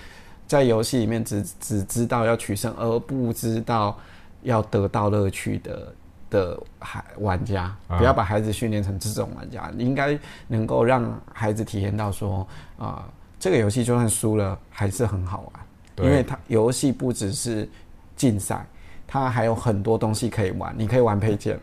[0.47, 3.97] 在游戏里面只只知道要取胜而不知道
[4.43, 5.95] 要得到乐趣的
[6.31, 7.75] 的孩玩家。
[7.89, 10.19] 不要把孩子训练成这种玩家，你应该
[10.49, 12.47] 能够让孩子体验到说
[12.79, 13.05] 啊，
[13.39, 17.69] 这个游戏就算输了还是很好玩，因为它游戏不只是
[18.15, 18.67] 竞赛。
[19.09, 21.57] 它还有很多东西可以玩，你可以玩配件，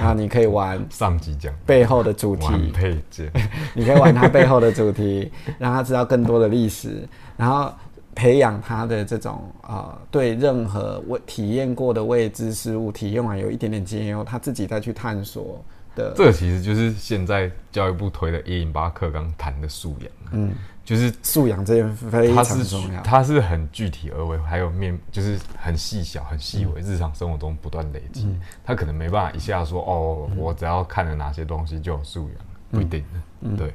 [0.00, 3.30] 啊，你可以玩 上级讲背后的主题配件，
[3.72, 7.72] 你可以玩它背后的主题，让他知道更多的历史，然后
[8.14, 16.12] 培养他的这种啊，对任何未体验过的未知事物，体验完有一点点经验后，他自己再去探索的。
[16.16, 20.52] 这其实就是现在教育部推的一零八课纲谈的素养，嗯。
[20.84, 28.26] 就是素养这件非常重要，它是很具体而为，还有面就是很细小、很细微，日常生活中不断累积。
[28.64, 32.36] 他可能没办法一下说哦，我只要看了哪些东西就有素养，
[32.72, 33.56] 不一定的。
[33.56, 33.72] 对。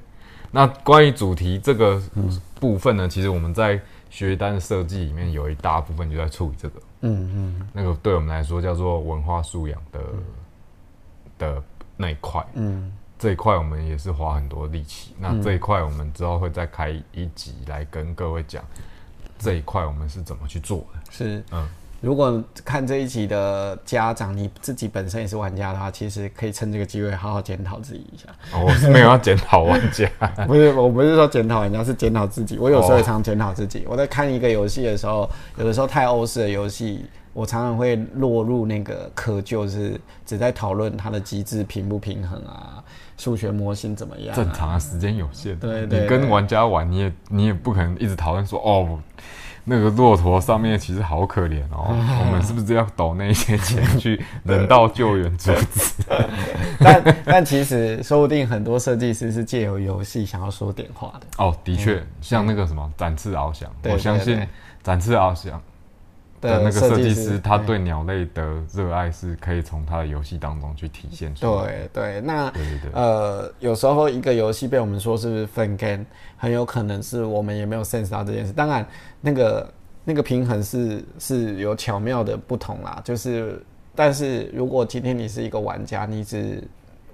[0.52, 1.98] 那关于主题这个
[2.60, 3.80] 部分呢，其实我们在
[4.10, 6.82] 学单设计里面有一大部分就在处理这个。
[7.02, 7.70] 嗯嗯。
[7.74, 10.02] 那个对我们来说叫做文化素养的
[11.38, 11.64] 的
[11.96, 12.46] 那一块。
[12.54, 12.92] 嗯。
[13.20, 18.64] 这一块我们也是花很多力气，那这一块我们之后会再开一集来跟各位讲
[19.40, 21.00] 这一块我们是怎么去做的。
[21.10, 21.68] 是，嗯，
[22.08, 28.30] 如果看这一集的家长，你自己本身也是玩家的话，其实可以趁这个机会好好检讨自己一下。
[28.58, 30.10] 我是没有要检讨玩家，
[30.48, 32.58] 不是，我不是说检讨玩家，是检讨自己。
[32.58, 33.84] 我有时候也常检讨自己。
[33.86, 37.06] 我在看一个游戏的时候，有的时候太欧式的游戏。
[37.34, 42.84] 我常常会落入那个窠臼，是只在讨论它的机制平不平衡啊，
[43.16, 44.36] 数学模型怎么样？
[44.36, 45.56] 正常啊，时间有限。
[45.60, 48.98] 对对，你跟玩家玩，你也你也不可能一直讨论说哦，
[49.70, 51.88] 那个骆驼上面其实好可怜哦，
[52.26, 55.94] 我们是不是要抖那些钱去人道救援组织？
[56.80, 61.28] 但但其实说不定很多设计师是借由游戏想要说点话的。
[61.44, 64.40] 哦，的确，像那个什么展翅翱翔，我相信。
[64.84, 65.62] 展翅翱翔
[66.40, 71.66] 的那个设计师，他对鸟类的热爱是可以从他的游戏当中去体现出来。
[71.66, 76.06] 对对，那对对对呃，有时候一个游戏被我们说是分 game，
[76.38, 78.54] 很有可能是我们也没有 sense 到这件事。
[78.54, 78.86] 当然，
[79.20, 79.74] 那个
[80.06, 83.02] 那个平衡是是有巧妙的不同啦。
[83.04, 83.60] 就是，
[83.96, 86.64] 但是如果今天你是一个玩家，你只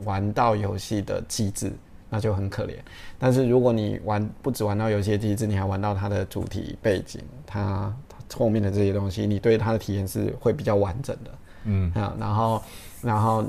[0.04, 1.72] 玩到游戏的机制，
[2.10, 2.74] 那就很可怜。
[3.18, 7.94] 但是如果你玩不只玩到游戏的机制，你还玩到它的主题背景，它
[8.36, 11.32] 后面的这些东西，你对它的体验是会比较完整的。
[11.66, 12.64] 嗯啊，然后
[13.02, 13.46] 然后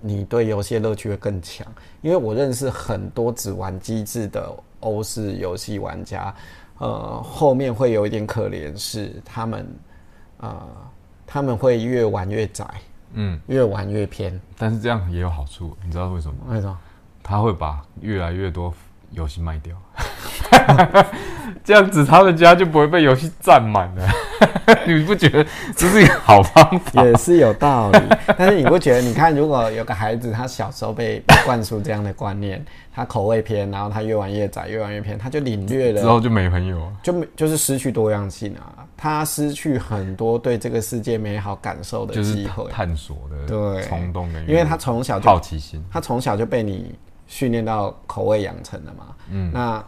[0.00, 1.66] 你对游戏乐趣会更强。
[2.00, 6.34] 因为我认识很多只玩机制的欧式游戏玩家，
[6.78, 9.66] 呃，后面会有一点可怜，是他们
[10.38, 10.66] 呃
[11.26, 12.64] 他们会越玩越窄，
[13.14, 14.40] 嗯，越玩越偏。
[14.56, 16.34] 但是这样也有好处，你知道为什么？
[16.48, 16.78] 为什么？
[17.22, 18.72] 他会把越来越多
[19.10, 19.74] 游戏卖掉。
[21.62, 24.08] 这样子，他们家就不会被游戏占满了。
[24.86, 25.44] 你不觉得
[25.76, 27.04] 这是一个好方法？
[27.04, 28.00] 也是有道理。
[28.38, 29.00] 但是你不觉得？
[29.00, 38.86] 你看，如果有个孩子，他小时候 被灌输这样的观念，他口味偏，然后他越玩越窄，越玩越偏，他就领略了之后就没朋友，就没就是失去多样性啊。
[38.96, 46.94] 他失去很多对这个世界美好感受的机会，探索的对冲动的，因为他从小就好奇心，他从小就被你
[47.30, 49.16] 训练到口味养成了嘛。
[49.30, 49.82] 嗯，那。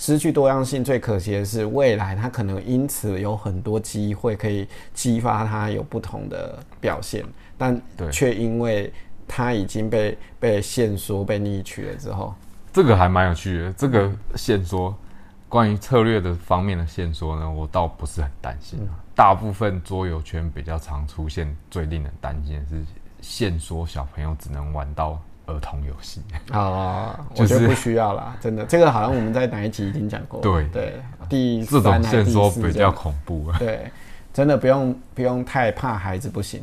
[0.00, 4.64] 失去多样性最可惜的是，未来他可能因此有很多机会可以
[4.94, 7.24] 激发他有不同的表现，
[7.56, 7.82] 但
[8.12, 8.92] 却因为
[9.26, 12.32] 他已经被被限缩、被逆取了之后，
[12.72, 13.72] 这个还蛮有趣的。
[13.72, 14.94] 这个限缩，
[15.48, 18.78] 关于策略的方面的限缩呢，我倒不是很担心。
[19.16, 22.84] 大部分桌游圈比较常出现最令人担心的是
[23.20, 25.20] 限缩，小朋友只能玩到。
[25.48, 26.20] 儿童游戏
[26.52, 30.40] 啊， 我觉得不需要啦，真的，这个好像我们在哪一集已经讲过。
[30.40, 30.94] 对对，
[31.28, 33.50] 第这种线索比较恐怖。
[33.58, 33.90] 对，
[34.32, 36.62] 真的不用不用太怕孩子不行。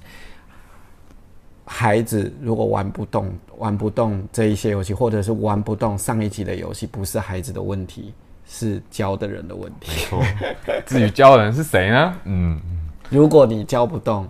[1.66, 8.14] 孩子如果玩不动玩不动这一些游戏，或者是玩不动上一集的游戏，不是孩子的问题，
[8.48, 9.92] 是教的人的问题。
[9.92, 10.24] 没错，
[10.86, 12.14] 至于教的人是谁呢？
[12.26, 12.62] 嗯，
[13.10, 14.30] 如果你教不动，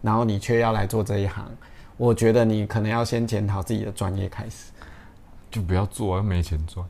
[0.00, 1.44] 然后你却要来做这一行。
[1.96, 4.70] 我觉得你可能要先检讨自己的专业开始，
[5.50, 6.84] 就不要做，没钱赚。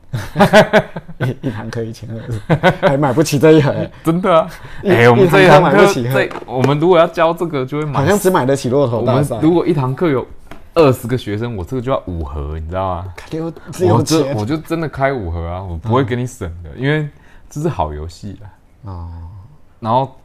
[1.19, 4.49] 一一堂课一千二，还买不起这一盒， 真的啊！
[4.83, 9.39] 哎，我们这一堂课，这我们如果要教这个，就会买，好像只买得起骆驼大赛。
[9.41, 10.27] 如果一堂课有
[10.73, 13.13] 二十个学生，我这个就要五盒，你知道吗？
[13.89, 17.07] 我这我就真的开五盒啊，我不会给你省的，因为
[17.49, 18.45] 这是好游戏啊。
[18.91, 19.09] 哦，
[19.79, 20.15] 然后。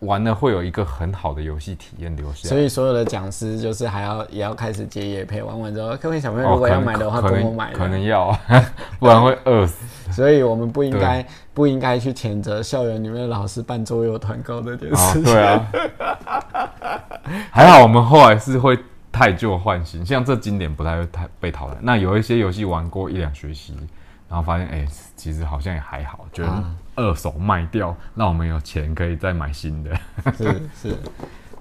[0.00, 8.30] 玩了会有一个很好的游戏体验留下，所以所有的讲师就是还要也要开始接夜配，玩完之后各位小朋友如果要买的话跟我买，可能要，
[9.00, 10.12] 不然会饿死。
[10.12, 15.22] 所以我们不应该不应该去谴责校园里面的老师办桌游团购这件事。
[15.22, 15.66] 对啊，
[17.50, 18.78] 还好我们后来是会
[19.10, 21.76] 太旧换新，像这经典不太会太被淘汰。
[21.80, 23.74] 那有一些游戏玩过一两学期。
[24.28, 26.44] 然后发现，哎，其实好像也还好，就
[26.96, 29.98] 二手卖掉，让我们有钱可以再买新的。
[30.36, 30.96] 是是，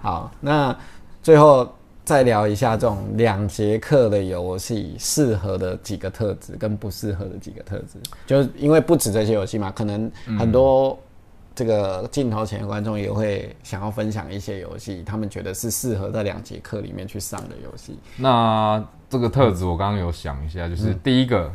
[0.01, 0.75] 好，那
[1.23, 10.99] 最后再聊一下这种两节课的游戏适合的几个特质跟不适合的几个特质，就是因为不止这些游戏嘛，可能很多
[11.55, 17.97] 这个镜头前的观众也会想要分享一些游戏，他们觉得是适合在两节课里面去上的游戏。
[18.17, 21.49] 那这个特质我刚刚有想一下，就是第一个。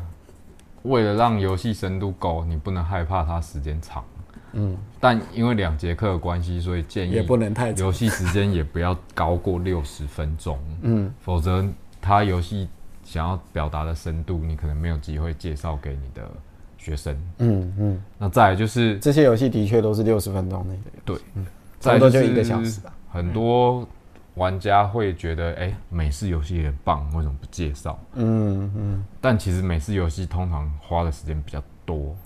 [0.82, 4.04] 为了让游戏深度够，你不能害怕它时间长。
[4.52, 10.58] 嗯，但因为两节课的关系，所以建议也不能太游戏时间也不要高过六十分钟。
[10.82, 11.64] 嗯，否则
[12.00, 12.68] 它游戏
[13.02, 16.28] 想要表达的深度，你可能没有机会介绍给你的
[16.76, 17.16] 学生。
[17.38, 18.02] 嗯嗯。
[18.18, 20.90] 那再来就是这些游戏的确都是六十分钟内的。
[21.04, 21.46] 对，嗯，
[21.80, 22.92] 差不多就一个小时吧。
[23.10, 23.88] 很多。
[24.34, 27.98] 玩家会觉得，哎，美式游戏很棒，为什么不介绍？
[28.14, 29.04] 嗯嗯。
[29.20, 32.16] 但其实美式游戏通常花的时间比较多，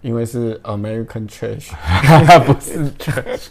[0.00, 1.72] 因为是 American Trash，
[2.46, 3.48] 不是 Trash。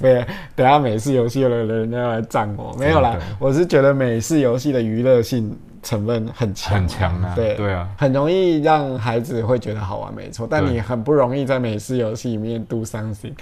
[0.00, 3.18] 对，等下美式游戏的人要来赞我，没有啦。
[3.38, 7.34] 我是觉得美式游戏的娱乐性成分很强，很强啊。
[7.36, 10.48] 对对啊，很容易让孩子会觉得好玩，没错。
[10.50, 13.34] 但你很不容易在美式游戏里面 do something。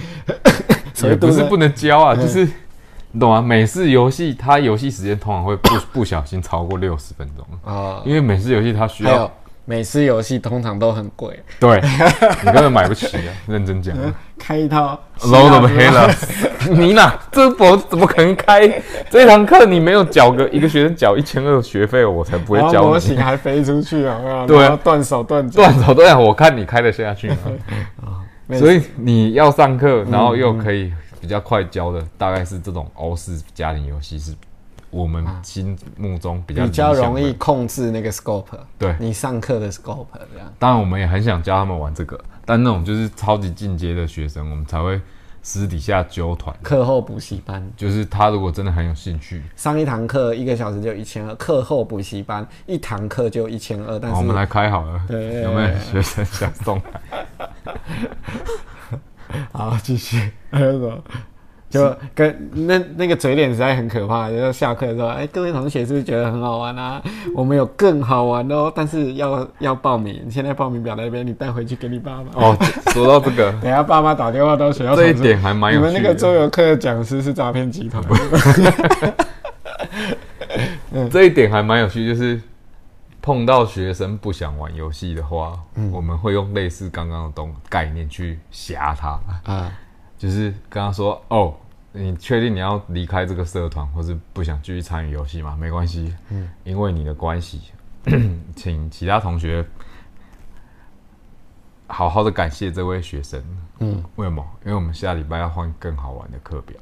[1.04, 2.48] 也不是不能教啊， 就是。
[3.12, 3.40] 你懂吗？
[3.40, 9.30] 美式游戏它游戏时间通常会不不小心超过六十分钟啊，因为美式游戏它需要。
[9.64, 11.80] 美式游戏通常都很贵，对，
[12.44, 13.30] 你根本买不起啊！
[13.46, 13.96] 认真讲，
[14.36, 16.12] 开一套 load of hell，
[16.68, 18.82] 你哪这我怎么可能开？
[19.08, 22.82] 这堂课你没有缴个一个学生缴一千二学费，我才不会交。
[22.82, 24.44] 模型还飞出去啊！
[24.48, 27.36] 对啊，断手断脚断手断脚，我看你开得下去吗？
[28.48, 30.92] 没所以你要上课，然后又可以
[31.22, 34.34] 比较快教的，大概是这种欧式家庭游戏，是
[34.90, 37.32] 我们心目中比较比较容易。
[37.34, 40.52] 控制那个 scope，对你上课的 scope 这样。
[40.58, 45.00] 当然，我们也很想教他们玩这个，但那种就是超级进阶的学生，我们才会
[45.42, 46.54] 私底下揪团。
[46.60, 57.46] 课后补习班就是他如果真的很有兴趣，上一堂课一个小时就一千二，课后补习班一堂课就一千二，但是好我们来开好了，对有没有学生想送来？
[59.52, 60.98] 好继续还有什么？
[61.72, 67.00] 就跟那那个嘴脸实在很可怕，就是下课的时候，哎，各位同学是不是觉得很好玩啊？
[67.34, 72.24] 我们有更好玩的哦，但是要要报名，现在报名表在那边，你带回去给你爸妈。
[72.34, 72.54] 哦，
[72.92, 76.20] 说到这个， 等下爸妈打电话到学校，这一点还蛮有趣你们那个趣的。
[76.20, 78.04] 桌游课的讲师是诈骗集团，
[81.10, 82.38] 这一点还蛮有趣，就是
[83.22, 85.58] 碰到学生不想玩游戏的话，
[85.92, 89.72] 我们会用类似刚刚的东概念去吓他，啊，
[90.18, 91.54] 就是跟他说：“哦，
[91.92, 95.56] 你确定你要离开这个社团，或是不想继续参与游戏吗？
[95.58, 97.60] 没关系，嗯，因为你的关系，
[98.56, 99.64] 请其他同学
[101.94, 103.38] 好好的感谢这位学生。
[103.80, 104.42] 嗯，为什么？
[104.64, 106.76] 因为我们下礼拜要换更好玩的课表，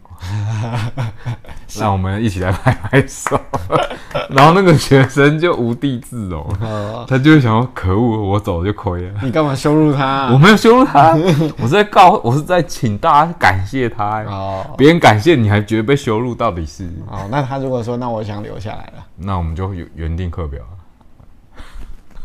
[1.81, 3.41] 让我们一起来拍拍手。
[4.31, 9.21] 然后那个学生就无地自容，哦，他就会想说：可恶，我走就亏了。
[9.23, 11.17] 你干嘛羞辱他啊、我没有羞辱他，
[11.59, 14.23] 我是在告，我是在请大家感谢他。
[14.25, 16.87] 哦别人感谢你还觉得被羞辱，到底是？
[17.09, 20.63] 哦，那他如果说那我想留下来了，那我们就原原定课表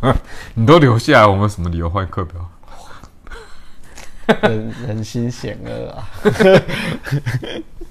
[0.00, 0.14] 啊。
[0.54, 2.34] 你都留下来，我们什么理由换课表？
[4.42, 6.10] 人人心险恶啊。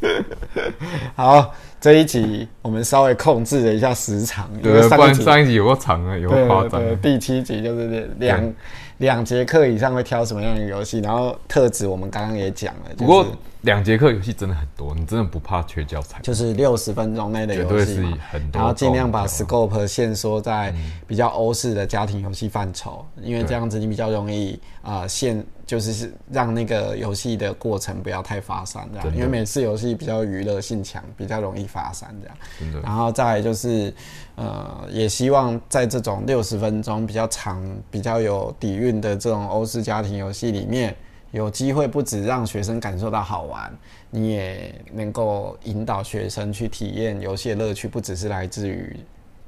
[1.15, 6.81] 好，这一集我们稍微控制了一下时长，因为对，不然上一集上一集有个长啊，有个对夸张。
[6.81, 8.53] 对，第七集就是两
[8.97, 13.25] 两节课以上会挑什么样的游戏，然后特质我们刚刚也讲了，就是、不过
[13.61, 16.19] 两节课游戏真的很多，你真的不怕缺教材？
[16.21, 20.73] 就是六十分钟内的游戏嘛，很多，然后尽量把 scope 限缩在
[21.07, 32.83] 比较欧式的家庭游戏范畴，因为这样子你比较容易啊、呃限，就是是让那个游戏的过程不要太发散这样，因为每次游戏比较娱乐性强，比较容易发散这样。
[32.83, 33.91] 然后再来就是，
[34.35, 40.95] 呃，也希望在这种六十分钟比较长、比较有底蕴的这种欧式家庭游戏里面，
[41.31, 43.75] 有机会不止让学生感受到好玩，
[44.11, 48.95] 你也能够引导学生去体验游戏的乐趣，不只是来自于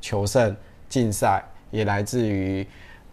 [0.02, 0.56] 求胜、
[0.90, 2.66] 竞赛，也来自于。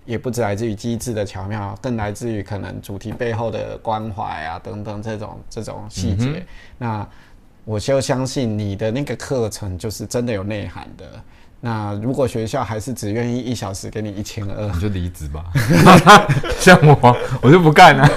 [0.04, 6.44] 也不只来自于机制的巧妙，更来自于可能主题背后的关怀啊等等这种这种细节。
[6.78, 7.06] 那
[7.64, 11.04] 我就相信你的那个课程就是真的有内涵的。
[11.60, 15.42] 那如果学校还是只愿意一小时给你一千二，你就离职吧。
[16.60, 18.08] 像我，我就不干了。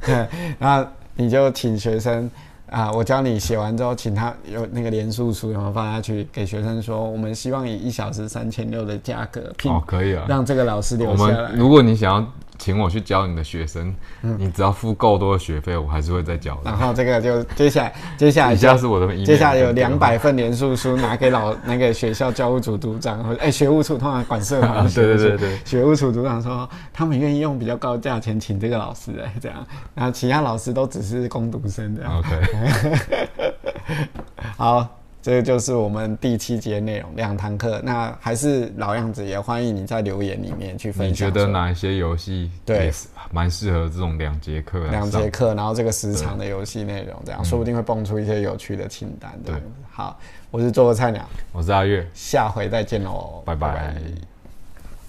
[0.00, 0.26] 对，
[0.58, 2.30] 那你就请学生
[2.70, 10.24] 啊，我教你写完之后，请他有那个连数书，然后放下去给学生说，我们希望以一小时三千六的价格聘哦，可以啊。
[10.28, 11.56] 让这个老师留我下来们。
[11.56, 16.60] 如果你想要请我去教你的学生，你只要付够多的学费，我还是会再教的。
[16.64, 16.76] 然。
[16.76, 25.58] 后这个就接下来接下来以就下是我的接下来有两百份连数书拿给老那个学校教务组组长，或者 哎、学务处通常管社团对处，对对对。
[25.64, 32.18] 学务处组长说他们愿意用比较高的价钱请这个老师哎、这样，然后其他老师都只是工读生这样。
[32.18, 33.54] OK，
[34.56, 37.80] 好，这个就是我们第七节内容，两堂课。
[37.84, 41.32] 那还是老样子，也欢迎你在留言里面去分享你享。
[41.32, 42.90] 觉得哪一些游戏对
[43.30, 49.30] 蛮适合这种两节课两节课，然后这个时长的游戏内容，这样说不定会蹦出一些有趣的清单。
[49.44, 49.54] 对。
[49.90, 50.18] 好，
[50.50, 53.94] 我是做个菜鸟，我是阿月，下回再见喽，拜拜